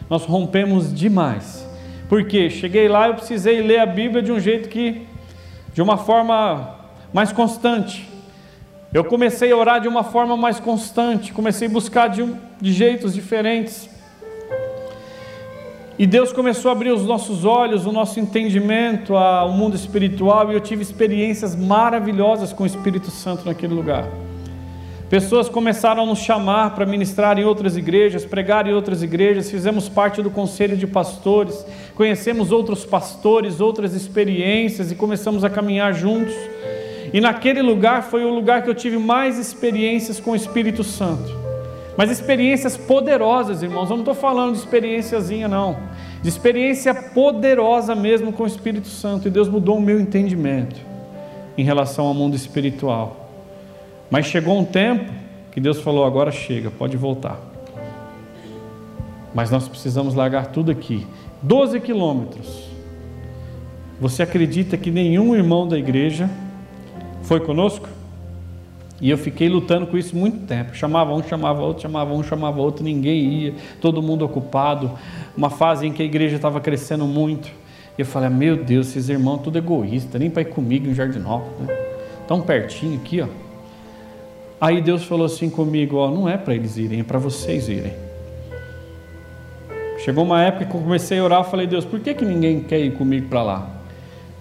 [0.09, 1.68] Nós rompemos demais.
[2.09, 5.07] Porque cheguei lá, eu precisei ler a Bíblia de um jeito que
[5.75, 6.77] de uma forma
[7.13, 8.09] mais constante.
[8.93, 12.27] Eu comecei a orar de uma forma mais constante, comecei a buscar de,
[12.61, 13.91] de jeitos diferentes.
[15.99, 20.55] E Deus começou a abrir os nossos olhos, o nosso entendimento ao mundo espiritual, e
[20.55, 24.09] eu tive experiências maravilhosas com o Espírito Santo naquele lugar.
[25.09, 29.89] Pessoas começaram a nos chamar para ministrar em outras igrejas, pregar em outras igrejas, fizemos
[29.89, 36.35] parte do conselho de pastores, conhecemos outros pastores, outras experiências e começamos a caminhar juntos.
[37.11, 41.35] E naquele lugar foi o lugar que eu tive mais experiências com o Espírito Santo.
[41.97, 43.89] Mas experiências poderosas, irmãos.
[43.89, 45.79] Eu não estou falando de experiênciazinha, não.
[46.23, 49.27] De experiência poderosa mesmo com o Espírito Santo.
[49.27, 50.77] E Deus mudou o meu entendimento
[51.57, 53.28] em relação ao mundo espiritual.
[54.11, 55.11] Mas chegou um tempo
[55.53, 57.39] que Deus falou: agora chega, pode voltar.
[59.35, 61.07] Mas nós precisamos largar tudo aqui.
[61.43, 62.69] 12 quilômetros.
[64.01, 66.31] Você acredita que nenhum irmão da igreja
[67.23, 67.89] foi conosco?
[69.01, 70.75] E eu fiquei lutando com isso muito tempo.
[70.75, 74.91] Chamava um, chamava outro, chamava um, chamava outro, ninguém ia, todo mundo ocupado.
[75.37, 77.49] Uma fase em que a igreja estava crescendo muito.
[77.97, 81.75] Eu falei: Meu Deus, esses irmãos tudo egoísta, nem para ir comigo em Jardinópolis, né?
[82.27, 83.48] tão pertinho aqui, ó.
[84.61, 87.93] Aí Deus falou assim comigo: Ó, não é para eles irem, é para vocês irem.
[90.05, 92.81] Chegou uma época que eu comecei a orar, falei: Deus, por que, que ninguém quer
[92.81, 93.71] ir comigo para lá?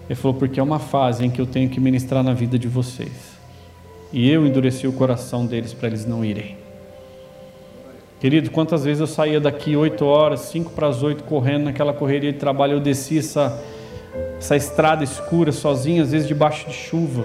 [0.08, 2.66] Ele falou: porque é uma fase em que eu tenho que ministrar na vida de
[2.66, 3.38] vocês.
[4.12, 6.56] E eu endureci o coração deles para eles não irem.
[8.18, 12.32] Querido, quantas vezes eu saía daqui 8 horas, 5 para as 8, correndo naquela correria
[12.32, 13.62] de trabalho, eu descia essa,
[14.38, 17.24] essa estrada escura sozinho, às vezes debaixo de chuva.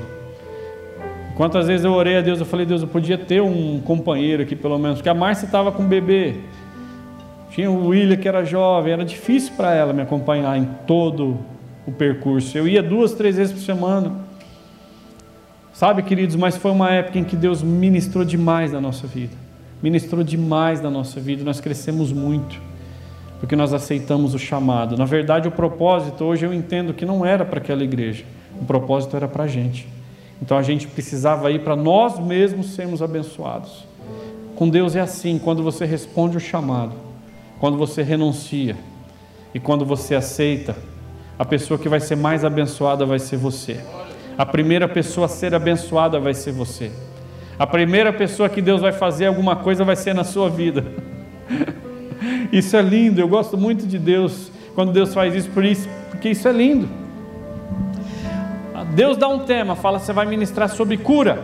[1.36, 4.56] Quantas vezes eu orei a Deus, eu falei, Deus, eu podia ter um companheiro aqui
[4.56, 6.36] pelo menos, porque a Márcia estava com bebê.
[7.50, 11.38] Tinha o William que era jovem, era difícil para ela me acompanhar em todo
[11.88, 12.58] o percurso.
[12.58, 14.12] Eu ia duas, três vezes por semana.
[15.74, 19.34] Sabe, queridos, mas foi uma época em que Deus ministrou demais na nossa vida.
[19.82, 22.62] Ministrou demais na nossa vida, nós crescemos muito,
[23.40, 24.96] porque nós aceitamos o chamado.
[24.96, 28.24] Na verdade, o propósito, hoje eu entendo que não era para aquela igreja,
[28.62, 29.88] o propósito era para a gente.
[30.44, 33.88] Então a gente precisava ir para nós mesmos sermos abençoados.
[34.58, 36.92] Com Deus é assim, quando você responde o chamado,
[37.62, 38.76] quando você renuncia
[39.56, 40.76] e quando você aceita,
[41.40, 43.80] a pessoa que vai ser mais abençoada vai ser você.
[44.38, 46.92] A primeira pessoa a ser abençoada vai ser você.
[47.58, 50.84] A primeira pessoa que Deus vai fazer alguma coisa vai ser na sua vida.
[52.52, 56.32] Isso é lindo, eu gosto muito de Deus quando Deus faz isso, por isso porque
[56.32, 57.03] isso é lindo.
[58.94, 61.44] Deus dá um tema, fala, você vai ministrar sobre cura.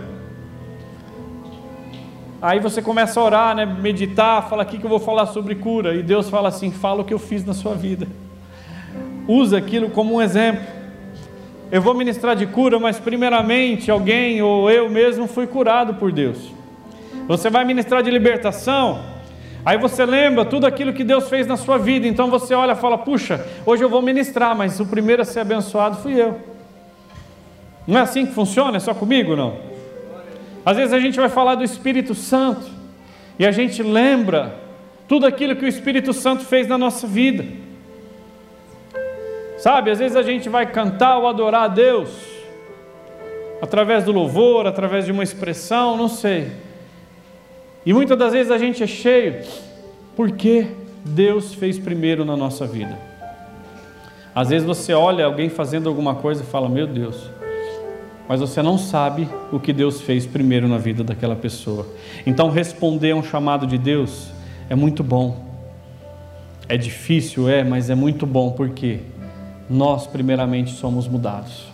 [2.41, 5.93] Aí você começa a orar, né, meditar, fala aqui que eu vou falar sobre cura.
[5.95, 8.07] E Deus fala assim: fala o que eu fiz na sua vida
[9.29, 10.63] usa aquilo como um exemplo.
[11.71, 16.51] Eu vou ministrar de cura, mas primeiramente alguém ou eu mesmo fui curado por Deus.
[17.27, 18.99] Você vai ministrar de libertação,
[19.63, 22.75] aí você lembra tudo aquilo que Deus fez na sua vida, então você olha e
[22.75, 26.48] fala: puxa, hoje eu vou ministrar, mas o primeiro a ser abençoado fui eu.
[27.89, 28.77] Não é assim que funciona?
[28.77, 29.57] É só comigo não?
[30.63, 32.69] Às vezes a gente vai falar do Espírito Santo
[33.39, 34.53] e a gente lembra
[35.07, 37.43] tudo aquilo que o Espírito Santo fez na nossa vida.
[39.57, 42.09] Sabe, às vezes a gente vai cantar ou adorar a Deus,
[43.59, 46.51] através do louvor, através de uma expressão, não sei.
[47.83, 49.41] E muitas das vezes a gente é cheio,
[50.15, 50.67] porque
[51.03, 52.97] Deus fez primeiro na nossa vida.
[54.35, 57.29] Às vezes você olha alguém fazendo alguma coisa e fala: Meu Deus,
[58.29, 61.87] mas você não sabe o que Deus fez primeiro na vida daquela pessoa.
[62.27, 64.29] Então, responder a um chamado de Deus
[64.69, 65.47] é muito bom.
[66.67, 68.99] É difícil, é, mas é muito bom, porque
[69.67, 71.65] nós, primeiramente, somos mudados.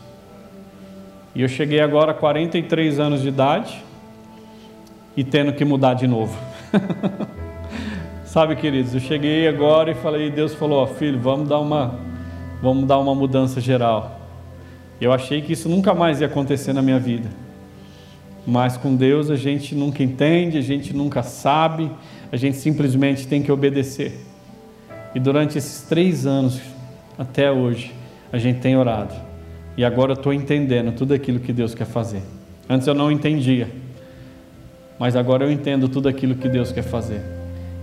[1.36, 3.84] E eu cheguei agora a 43 anos de idade
[5.18, 6.38] e tendo que mudar de novo.
[8.24, 12.00] Sabe, queridos, eu cheguei agora e falei, Deus falou, ó, filho, vamos dar uma,
[12.62, 14.25] vamos dar uma mudança geral.
[15.00, 17.30] Eu achei que isso nunca mais ia acontecer na minha vida.
[18.48, 21.92] Mas com Deus a gente nunca entende, a gente nunca sabe,
[22.32, 24.14] a gente simplesmente tem que obedecer.
[25.14, 26.62] E durante esses três anos,
[27.18, 27.94] até hoje,
[28.32, 29.14] a gente tem orado.
[29.78, 32.22] E agora eu estou entendendo tudo aquilo que Deus quer fazer.
[32.70, 33.70] Antes eu não entendia,
[35.00, 37.22] mas agora eu entendo tudo aquilo que Deus quer fazer.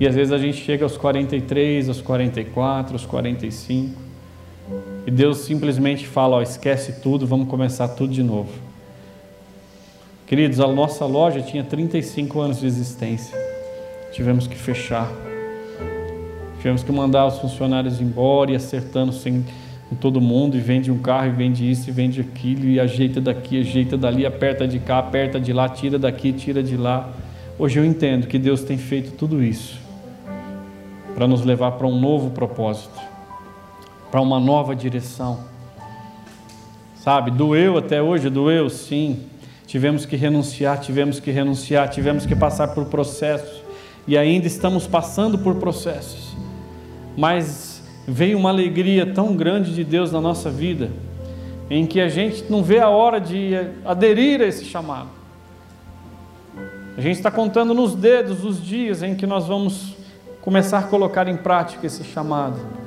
[0.00, 4.01] E às vezes a gente chega aos 43, aos 44, aos 45,
[5.06, 8.50] e Deus simplesmente fala: ó, esquece tudo, vamos começar tudo de novo.
[10.26, 13.36] Queridos, a nossa loja tinha 35 anos de existência,
[14.12, 15.10] tivemos que fechar,
[16.58, 19.44] tivemos que mandar os funcionários embora e acertando sem
[19.92, 23.20] com todo mundo e vende um carro e vende isso e vende aquilo e ajeita
[23.20, 27.12] daqui, ajeita dali, aperta de cá, aperta de lá, tira daqui, tira de lá.
[27.58, 29.78] Hoje eu entendo que Deus tem feito tudo isso
[31.14, 32.98] para nos levar para um novo propósito,
[34.12, 35.40] para uma nova direção.
[36.96, 39.24] Sabe, doeu até hoje, doeu sim.
[39.66, 43.62] Tivemos que renunciar, tivemos que renunciar, tivemos que passar por processos
[44.06, 46.36] e ainda estamos passando por processos.
[47.16, 50.90] Mas veio uma alegria tão grande de Deus na nossa vida,
[51.70, 53.52] em que a gente não vê a hora de
[53.82, 55.08] aderir a esse chamado.
[56.98, 59.94] A gente está contando nos dedos os dias em que nós vamos
[60.42, 62.81] começar a colocar em prática esse chamado.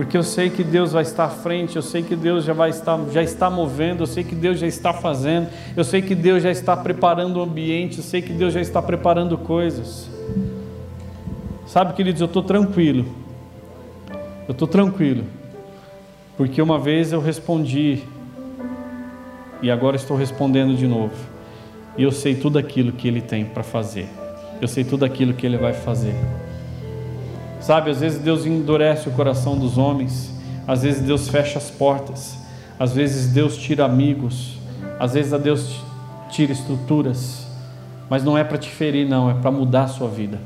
[0.00, 2.70] Porque eu sei que Deus vai estar à frente, eu sei que Deus já vai
[2.70, 6.42] estar, já está movendo, eu sei que Deus já está fazendo, eu sei que Deus
[6.42, 10.08] já está preparando o ambiente, eu sei que Deus já está preparando coisas.
[11.66, 13.04] Sabe, queridos, eu estou tranquilo,
[14.48, 15.22] eu estou tranquilo,
[16.34, 18.02] porque uma vez eu respondi
[19.60, 21.12] e agora estou respondendo de novo.
[21.98, 24.08] E eu sei tudo aquilo que Ele tem para fazer.
[24.62, 26.14] Eu sei tudo aquilo que Ele vai fazer.
[27.60, 30.32] Sabe, às vezes Deus endurece o coração dos homens,
[30.66, 32.36] às vezes Deus fecha as portas,
[32.78, 34.58] às vezes Deus tira amigos,
[34.98, 35.80] às vezes a Deus
[36.30, 37.46] tira estruturas,
[38.08, 40.38] mas não é para te ferir, não, é para mudar a sua vida,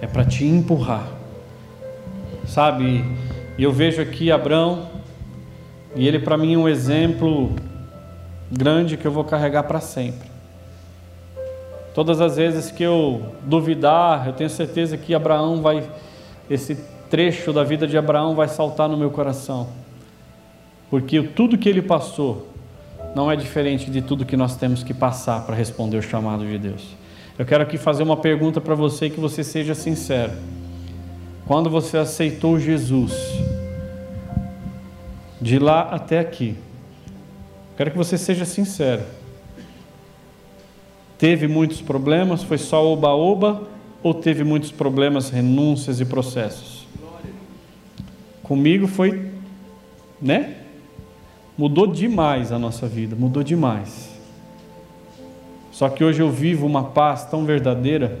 [0.00, 1.20] é para te empurrar
[2.50, 3.04] sabe?
[3.56, 4.88] E eu vejo aqui Abraão,
[5.94, 7.54] e ele para mim é um exemplo
[8.50, 10.29] grande que eu vou carregar para sempre.
[11.94, 15.82] Todas as vezes que eu duvidar, eu tenho certeza que Abraão vai,
[16.48, 16.76] esse
[17.10, 19.68] trecho da vida de Abraão vai saltar no meu coração,
[20.88, 22.48] porque tudo que ele passou
[23.14, 26.58] não é diferente de tudo que nós temos que passar para responder o chamado de
[26.58, 26.96] Deus.
[27.36, 30.32] Eu quero aqui fazer uma pergunta para você que você seja sincero.
[31.46, 33.12] Quando você aceitou Jesus,
[35.40, 36.56] de lá até aqui,
[37.76, 39.02] quero que você seja sincero.
[41.20, 42.42] Teve muitos problemas?
[42.42, 43.68] Foi só oba-oba?
[44.02, 46.86] Ou teve muitos problemas, renúncias e processos?
[48.42, 49.30] Comigo foi,
[50.20, 50.54] né?
[51.58, 54.08] Mudou demais a nossa vida, mudou demais.
[55.70, 58.18] Só que hoje eu vivo uma paz tão verdadeira,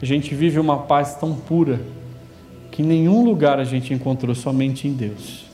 [0.00, 1.82] a gente vive uma paz tão pura
[2.70, 5.44] que em nenhum lugar a gente encontrou somente em Deus.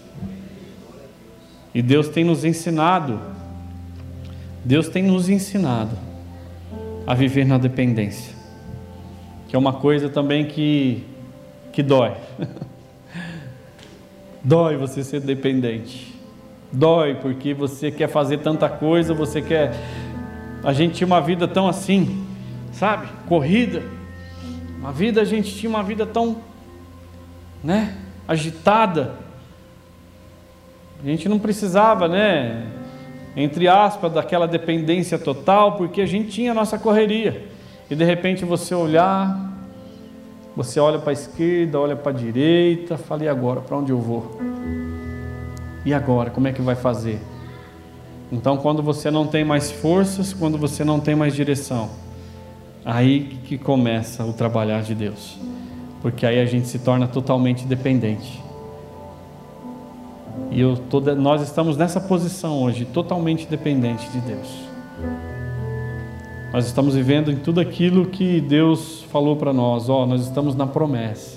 [1.75, 3.19] E Deus tem nos ensinado,
[4.65, 6.14] Deus tem nos ensinado
[7.07, 8.35] a viver na dependência,
[9.49, 11.05] que é uma coisa também que,
[11.73, 12.13] que dói.
[14.43, 16.15] dói você ser dependente,
[16.73, 19.75] dói porque você quer fazer tanta coisa, você quer.
[20.63, 22.25] A gente tinha uma vida tão assim,
[22.73, 23.07] sabe?
[23.29, 23.83] Corrida.
[24.79, 26.37] Uma vida, a gente tinha uma vida tão
[27.63, 27.97] né,
[28.29, 29.15] agitada.
[31.03, 32.67] A gente não precisava, né,
[33.37, 37.49] entre aspas, daquela dependência total, porque a gente tinha a nossa correria.
[37.91, 39.53] E de repente você olhar,
[40.57, 43.61] você olha para a esquerda, olha para a direita, fala, e agora?
[43.61, 44.39] Para onde eu vou?
[45.85, 46.31] E agora?
[46.31, 47.19] Como é que vai fazer?
[48.33, 51.91] Então, quando você não tem mais forças, quando você não tem mais direção,
[52.85, 55.39] aí que começa o trabalhar de Deus
[56.05, 58.44] porque aí a gente se torna totalmente dependente.
[60.51, 60.79] E eu,
[61.17, 64.49] nós estamos nessa posição hoje, totalmente dependente de Deus.
[66.53, 70.67] Nós estamos vivendo em tudo aquilo que Deus falou para nós, ó, nós estamos na
[70.67, 71.37] promessa.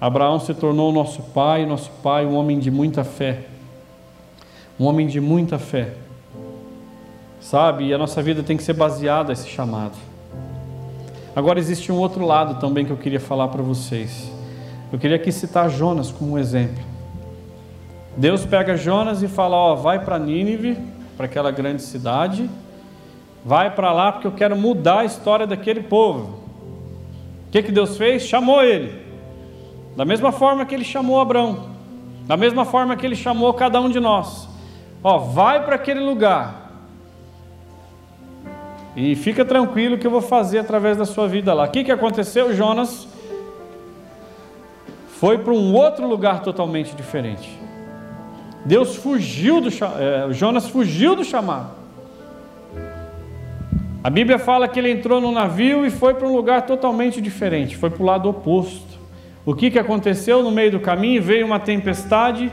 [0.00, 3.46] Abraão se tornou nosso pai, nosso pai, um homem de muita fé.
[4.78, 5.94] Um homem de muita fé.
[7.40, 7.86] Sabe?
[7.86, 9.96] E a nossa vida tem que ser baseada nesse chamado.
[11.34, 14.30] Agora existe um outro lado também que eu queria falar para vocês.
[14.92, 16.82] Eu queria aqui citar Jonas como um exemplo.
[18.16, 20.76] Deus pega Jonas e fala: Ó, vai para Nínive,
[21.16, 22.48] para aquela grande cidade,
[23.44, 26.40] vai para lá porque eu quero mudar a história daquele povo.
[27.48, 28.22] O que, que Deus fez?
[28.22, 29.00] Chamou ele.
[29.96, 31.70] Da mesma forma que ele chamou Abraão,
[32.26, 34.48] da mesma forma que ele chamou cada um de nós.
[35.02, 36.70] Ó, vai para aquele lugar.
[38.96, 41.64] E fica tranquilo que eu vou fazer através da sua vida lá.
[41.64, 42.54] O que, que aconteceu?
[42.54, 43.06] Jonas
[45.08, 47.59] foi para um outro lugar totalmente diferente.
[48.64, 51.80] Deus fugiu do é, Jonas fugiu do chamado.
[54.02, 57.76] A Bíblia fala que ele entrou no navio e foi para um lugar totalmente diferente,
[57.76, 58.98] foi para o lado oposto.
[59.44, 61.22] O que, que aconteceu no meio do caminho?
[61.22, 62.50] Veio uma tempestade,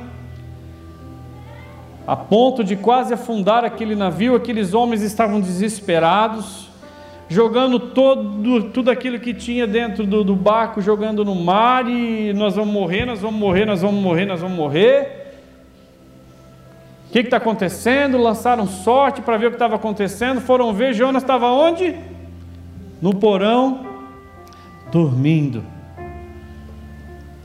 [2.06, 4.36] a ponto de quase afundar aquele navio.
[4.36, 6.70] Aqueles homens estavam desesperados,
[7.30, 11.90] jogando todo, tudo aquilo que tinha dentro do, do barco, jogando no mar.
[11.90, 15.27] E nós vamos morrer, nós vamos morrer, nós vamos morrer, nós vamos morrer.
[17.08, 18.18] O que está acontecendo?
[18.18, 20.42] Lançaram sorte para ver o que estava acontecendo.
[20.42, 21.96] Foram ver, Jonas estava onde?
[23.02, 23.86] No porão,
[24.92, 25.64] dormindo.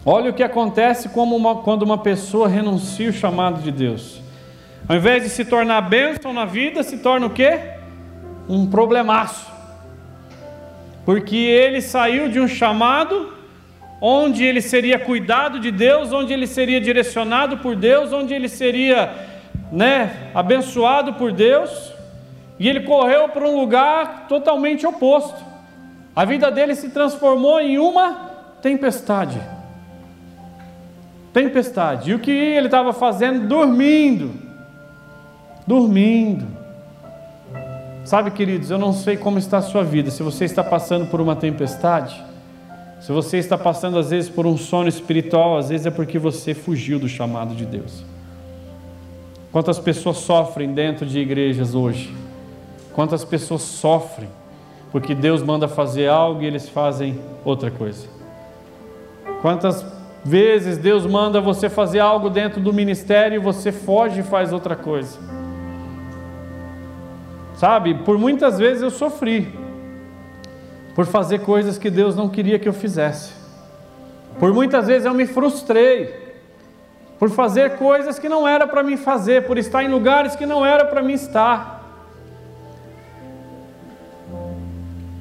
[0.05, 4.21] Olha o que acontece uma, quando uma pessoa renuncia o chamado de Deus.
[4.89, 7.61] Ao invés de se tornar bênção na vida, se torna o quê?
[8.49, 9.47] Um problemaço.
[11.05, 13.33] Porque ele saiu de um chamado
[14.01, 19.32] onde ele seria cuidado de Deus, onde ele seria direcionado por Deus, onde ele seria
[19.73, 21.93] né, abençoado por Deus,
[22.59, 25.43] e ele correu para um lugar totalmente oposto.
[26.15, 29.41] A vida dele se transformou em uma tempestade.
[31.33, 32.11] Tempestade.
[32.11, 33.49] E o que ele estava fazendo?
[33.49, 34.31] Dormindo.
[35.67, 36.47] Dormindo.
[38.05, 40.11] Sabe, queridos, eu não sei como está a sua vida.
[40.11, 42.23] Se você está passando por uma tempestade,
[43.01, 46.53] se você está passando às vezes por um sono espiritual, às vezes é porque você
[46.53, 48.12] fugiu do chamado de Deus.
[49.53, 52.13] Quantas pessoas sofrem dentro de igrejas hoje?
[52.95, 54.31] Quantas pessoas sofrem
[54.91, 58.07] porque Deus manda fazer algo e eles fazem outra coisa?
[59.43, 59.85] Quantas
[60.25, 64.75] vezes Deus manda você fazer algo dentro do ministério e você foge e faz outra
[64.75, 65.19] coisa?
[67.57, 69.53] Sabe, por muitas vezes eu sofri
[70.95, 73.33] por fazer coisas que Deus não queria que eu fizesse.
[74.39, 76.22] Por muitas vezes eu me frustrei
[77.23, 80.67] por fazer coisas que não era para mim fazer, por estar em lugares que não
[80.67, 81.81] era para mim estar.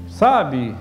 [0.10, 0.76] Sabe?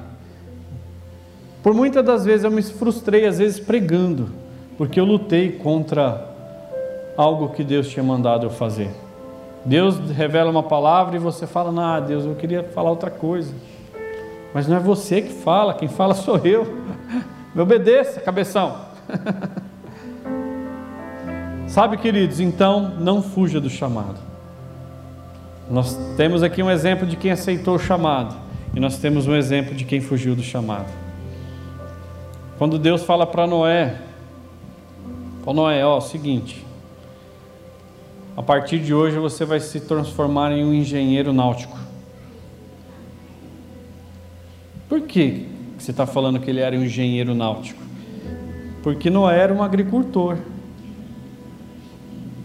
[1.62, 4.30] Por muitas das vezes eu me frustrei, às vezes pregando,
[4.78, 6.26] porque eu lutei contra
[7.18, 8.88] algo que Deus tinha mandado eu fazer.
[9.62, 13.52] Deus revela uma palavra e você fala: "Não, Deus, eu queria falar outra coisa".
[14.54, 16.64] Mas não é você que fala, quem fala sou eu.
[17.54, 18.88] Me obedeça, cabeção.
[21.70, 24.18] Sabe, queridos, então não fuja do chamado.
[25.70, 28.34] Nós temos aqui um exemplo de quem aceitou o chamado,
[28.74, 30.92] e nós temos um exemplo de quem fugiu do chamado.
[32.58, 34.00] Quando Deus fala para Noé,
[35.44, 36.66] para Noé, ó, seguinte,
[38.36, 41.78] a partir de hoje você vai se transformar em um engenheiro náutico.
[44.88, 45.46] Por que
[45.78, 47.80] você está falando que ele era um engenheiro náutico?
[48.82, 50.36] Porque Noé era um agricultor.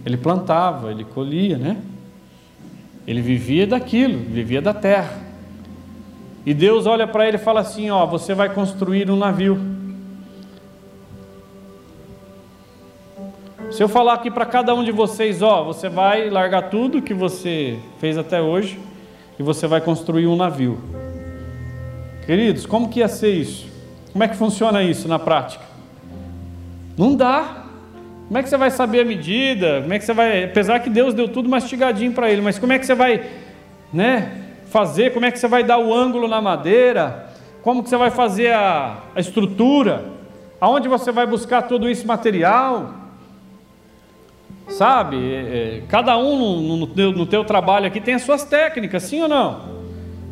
[0.05, 1.77] Ele plantava, ele colhia, né?
[3.07, 5.19] Ele vivia daquilo, vivia da terra.
[6.45, 9.59] E Deus olha para ele e fala assim: Ó, você vai construir um navio.
[13.71, 17.13] Se eu falar aqui para cada um de vocês, ó, você vai largar tudo que
[17.13, 18.79] você fez até hoje
[19.39, 20.79] e você vai construir um navio.
[22.25, 23.67] Queridos, como que ia ser isso?
[24.11, 25.65] Como é que funciona isso na prática?
[26.97, 27.64] Não dá.
[28.28, 29.82] Como é que você vai saber a medida?
[29.82, 32.73] Como é que você vai, apesar que Deus deu tudo mastigadinho para ele, mas como
[32.73, 33.23] é que você vai,
[33.93, 35.13] né, fazer?
[35.13, 37.30] Como é que você vai dar o ângulo na madeira?
[37.61, 40.05] Como que você vai fazer a, a estrutura?
[40.59, 42.93] Aonde você vai buscar todo esse material?
[44.69, 48.43] Sabe, é, é, cada um no, no, teu, no teu trabalho aqui tem as suas
[48.43, 49.76] técnicas, sim ou não?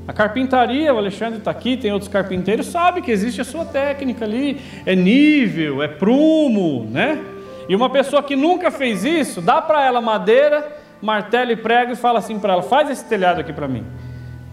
[0.07, 4.25] A carpintaria, o Alexandre está aqui, tem outros carpinteiros, sabe que existe a sua técnica
[4.25, 7.32] ali, é nível, é prumo, né?
[7.67, 11.95] E uma pessoa que nunca fez isso, dá para ela madeira, martelo e prego e
[11.95, 13.85] fala assim para ela: faz esse telhado aqui para mim.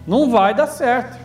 [0.07, 1.19] Não vai dar certo.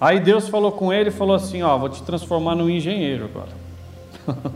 [0.00, 3.50] Aí Deus falou com ele e falou assim: Ó, vou te transformar num engenheiro agora.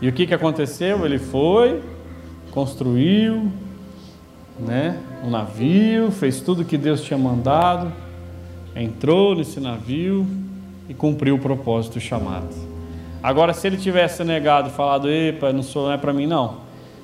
[0.00, 1.04] e o que, que aconteceu?
[1.04, 1.82] Ele foi,
[2.52, 3.50] construiu,
[4.58, 7.92] né, um navio, fez tudo que Deus tinha mandado,
[8.74, 10.26] entrou nesse navio
[10.88, 12.65] e cumpriu o propósito chamado.
[13.26, 16.60] Agora, se ele tivesse negado falado, epa, não, sou, não é para mim não,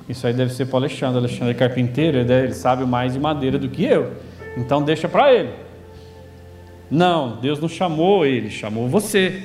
[0.07, 1.17] isso aí deve ser para o Alexandre.
[1.17, 4.13] Alexandre é carpinteiro, ele sabe mais de madeira do que eu.
[4.55, 5.49] Então deixa para ele.
[6.89, 9.43] Não, Deus não chamou ele, chamou você.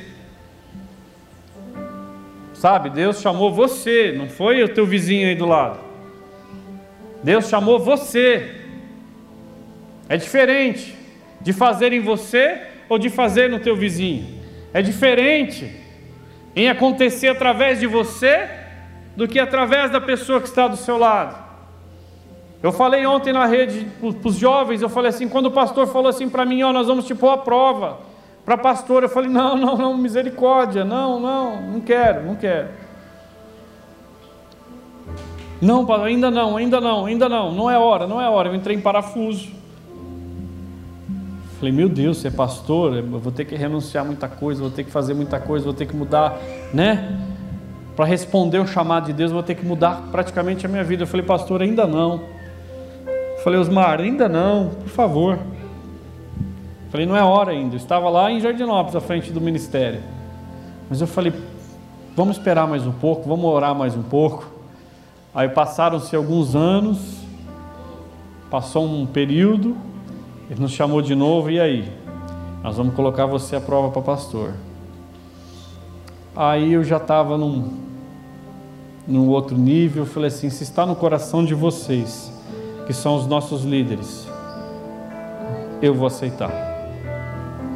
[2.55, 5.81] Sabe, Deus chamou você, não foi o teu vizinho aí do lado.
[7.25, 8.55] Deus chamou você.
[10.09, 10.95] É diferente
[11.41, 14.39] de fazer em você ou de fazer no teu vizinho.
[14.73, 15.88] É diferente
[16.59, 18.51] em acontecer através de você
[19.15, 21.37] do que através da pessoa que está do seu lado.
[22.61, 26.09] Eu falei ontem na rede para os jovens, eu falei assim, quando o pastor falou
[26.09, 27.99] assim para mim, ó, nós vamos te pôr a prova.
[28.45, 32.71] Para pastor, eu falei, não, não, não, misericórdia, não, não, não quero, não quero.
[35.63, 38.49] Não, ainda não, ainda não, ainda não, não é hora, não é hora.
[38.49, 39.58] Eu entrei em parafuso.
[41.59, 44.91] Falei, meu Deus, ser pastor, eu vou ter que renunciar muita coisa, vou ter que
[44.91, 46.39] fazer muita coisa, vou ter que mudar,
[46.73, 47.19] né?
[47.99, 51.03] para responder o chamado de Deus, vou ter que mudar praticamente a minha vida.
[51.03, 52.21] Eu falei, pastor, ainda não.
[53.09, 55.35] Eu falei, Osmar, ainda não, por favor.
[55.35, 57.75] Eu falei, não é hora ainda.
[57.75, 60.01] Eu estava lá em Jardinópolis, à frente do ministério.
[60.89, 61.33] Mas eu falei,
[62.15, 64.49] vamos esperar mais um pouco, vamos orar mais um pouco.
[65.35, 67.17] Aí passaram-se alguns anos,
[68.49, 69.77] passou um período,
[70.51, 71.89] ele nos chamou de novo, e aí?
[72.63, 74.55] Nós vamos colocar você à prova para pastor.
[76.35, 77.73] Aí eu já estava num,
[79.07, 82.33] num outro nível, falei assim: se está no coração de vocês,
[82.87, 84.27] que são os nossos líderes,
[85.83, 86.51] eu vou aceitar.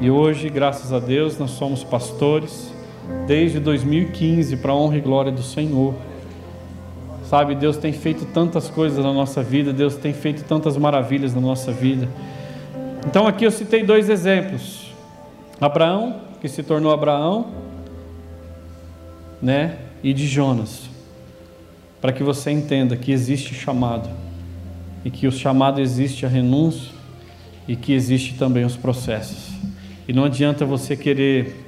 [0.00, 2.72] E hoje, graças a Deus, nós somos pastores
[3.26, 5.94] desde 2015 para a honra e glória do Senhor.
[7.24, 11.40] Sabe, Deus tem feito tantas coisas na nossa vida, Deus tem feito tantas maravilhas na
[11.40, 12.08] nossa vida.
[13.06, 14.92] Então aqui eu citei dois exemplos.
[15.60, 17.46] Abraão, que se tornou Abraão,
[19.40, 19.78] né?
[20.02, 20.92] E de Jonas
[22.02, 24.10] para que você entenda que existe chamado
[25.04, 26.90] e que o chamado existe a renúncia
[27.68, 29.52] e que existe também os processos.
[30.08, 31.64] E não adianta você querer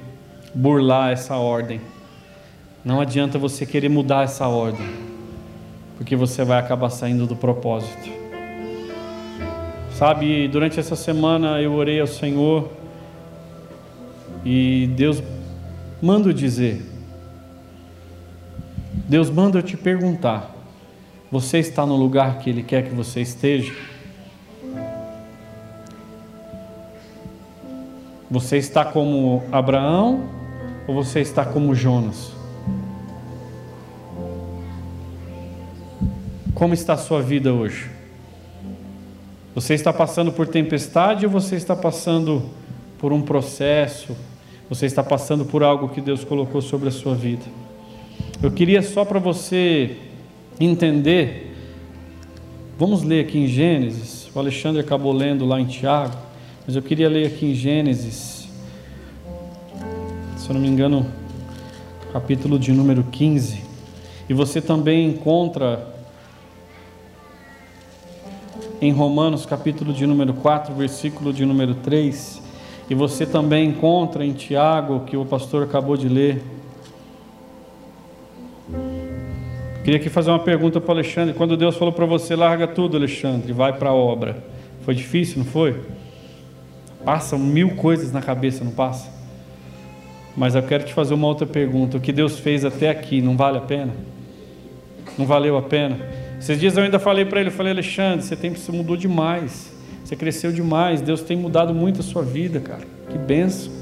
[0.53, 1.79] burlar essa ordem.
[2.83, 4.85] Não adianta você querer mudar essa ordem,
[5.97, 8.24] porque você vai acabar saindo do propósito.
[9.97, 12.69] Sabe, durante essa semana eu orei ao Senhor
[14.43, 15.23] e Deus
[16.01, 16.85] manda dizer
[19.07, 20.53] Deus manda eu te perguntar:
[21.31, 23.73] você está no lugar que Ele quer que você esteja?
[28.29, 30.29] Você está como Abraão
[30.89, 32.33] ou você está como Jonas?
[36.53, 37.94] Como está a sua vida hoje?
[39.55, 42.43] Você está passando por tempestade ou você está passando
[42.99, 44.13] por um processo?
[44.67, 47.45] Você está passando por algo que Deus colocou sobre a sua vida?
[48.43, 49.95] Eu queria só para você
[50.59, 51.55] entender,
[52.77, 56.17] vamos ler aqui em Gênesis, o Alexandre acabou lendo lá em Tiago,
[56.67, 58.49] mas eu queria ler aqui em Gênesis,
[60.35, 61.09] se eu não me engano,
[62.11, 63.61] capítulo de número 15,
[64.27, 65.94] e você também encontra
[68.81, 72.41] em Romanos, capítulo de número 4, versículo de número 3,
[72.89, 76.41] e você também encontra em Tiago, que o pastor acabou de ler,
[79.85, 81.35] Queria aqui fazer uma pergunta para o Alexandre.
[81.35, 84.43] Quando Deus falou para você, larga tudo, Alexandre, vai para a obra.
[84.81, 85.79] Foi difícil, não foi?
[87.05, 89.13] Passam mil coisas na cabeça, não passa?
[90.35, 91.97] Mas eu quero te fazer uma outra pergunta.
[91.97, 93.93] O que Deus fez até aqui, não vale a pena?
[95.19, 95.99] Não valeu a pena?
[96.45, 99.73] Esses dias eu ainda falei para ele, eu falei, Alexandre, você, tem, você mudou demais.
[100.03, 101.01] Você cresceu demais.
[101.01, 102.83] Deus tem mudado muito a sua vida, cara.
[103.09, 103.73] Que benção.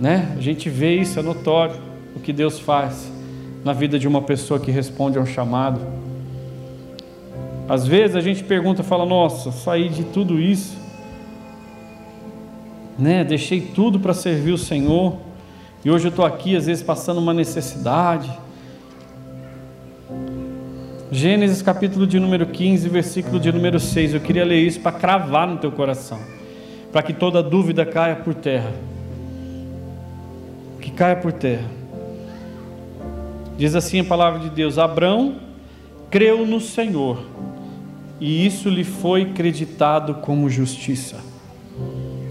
[0.00, 0.34] Né?
[0.36, 1.76] A gente vê isso, é notório
[2.16, 3.08] o que Deus faz
[3.62, 5.80] na vida de uma pessoa que responde a um chamado.
[7.68, 10.76] Às vezes a gente pergunta, fala: "Nossa, saí de tudo isso,
[12.98, 13.22] né?
[13.22, 15.18] Deixei tudo para servir o Senhor
[15.84, 18.42] e hoje eu estou aqui às vezes passando uma necessidade."
[21.14, 24.14] Gênesis capítulo de número 15, versículo de número 6.
[24.14, 26.18] Eu queria ler isso para cravar no teu coração,
[26.90, 28.72] para que toda dúvida caia por terra.
[30.80, 31.70] Que caia por terra.
[33.56, 35.36] Diz assim a palavra de Deus: Abrão
[36.10, 37.24] creu no Senhor,
[38.20, 41.18] e isso lhe foi creditado como justiça.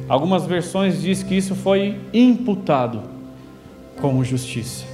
[0.09, 3.01] Algumas versões diz que isso foi imputado
[4.01, 4.92] como justiça.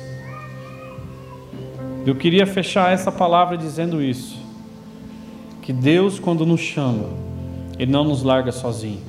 [2.05, 4.39] Eu queria fechar essa palavra dizendo isso.
[5.61, 7.09] Que Deus quando nos chama,
[7.77, 9.01] ele não nos larga sozinho.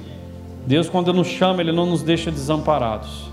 [0.67, 3.31] Deus quando nos chama, ele não nos deixa desamparados.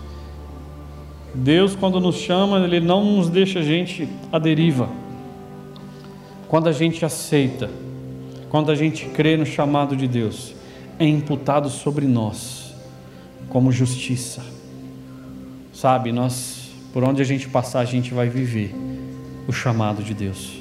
[1.34, 4.90] Deus quando nos chama, ele não nos deixa a gente à deriva.
[6.48, 7.70] Quando a gente aceita,
[8.50, 10.54] quando a gente crê no chamado de Deus,
[11.00, 12.74] é imputado sobre nós
[13.50, 14.44] como justiça.
[15.74, 18.74] Sabe, nós, por onde a gente passar, a gente vai viver
[19.48, 20.60] o chamado de Deus.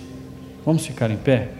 [0.64, 1.50] Vamos ficar em pé?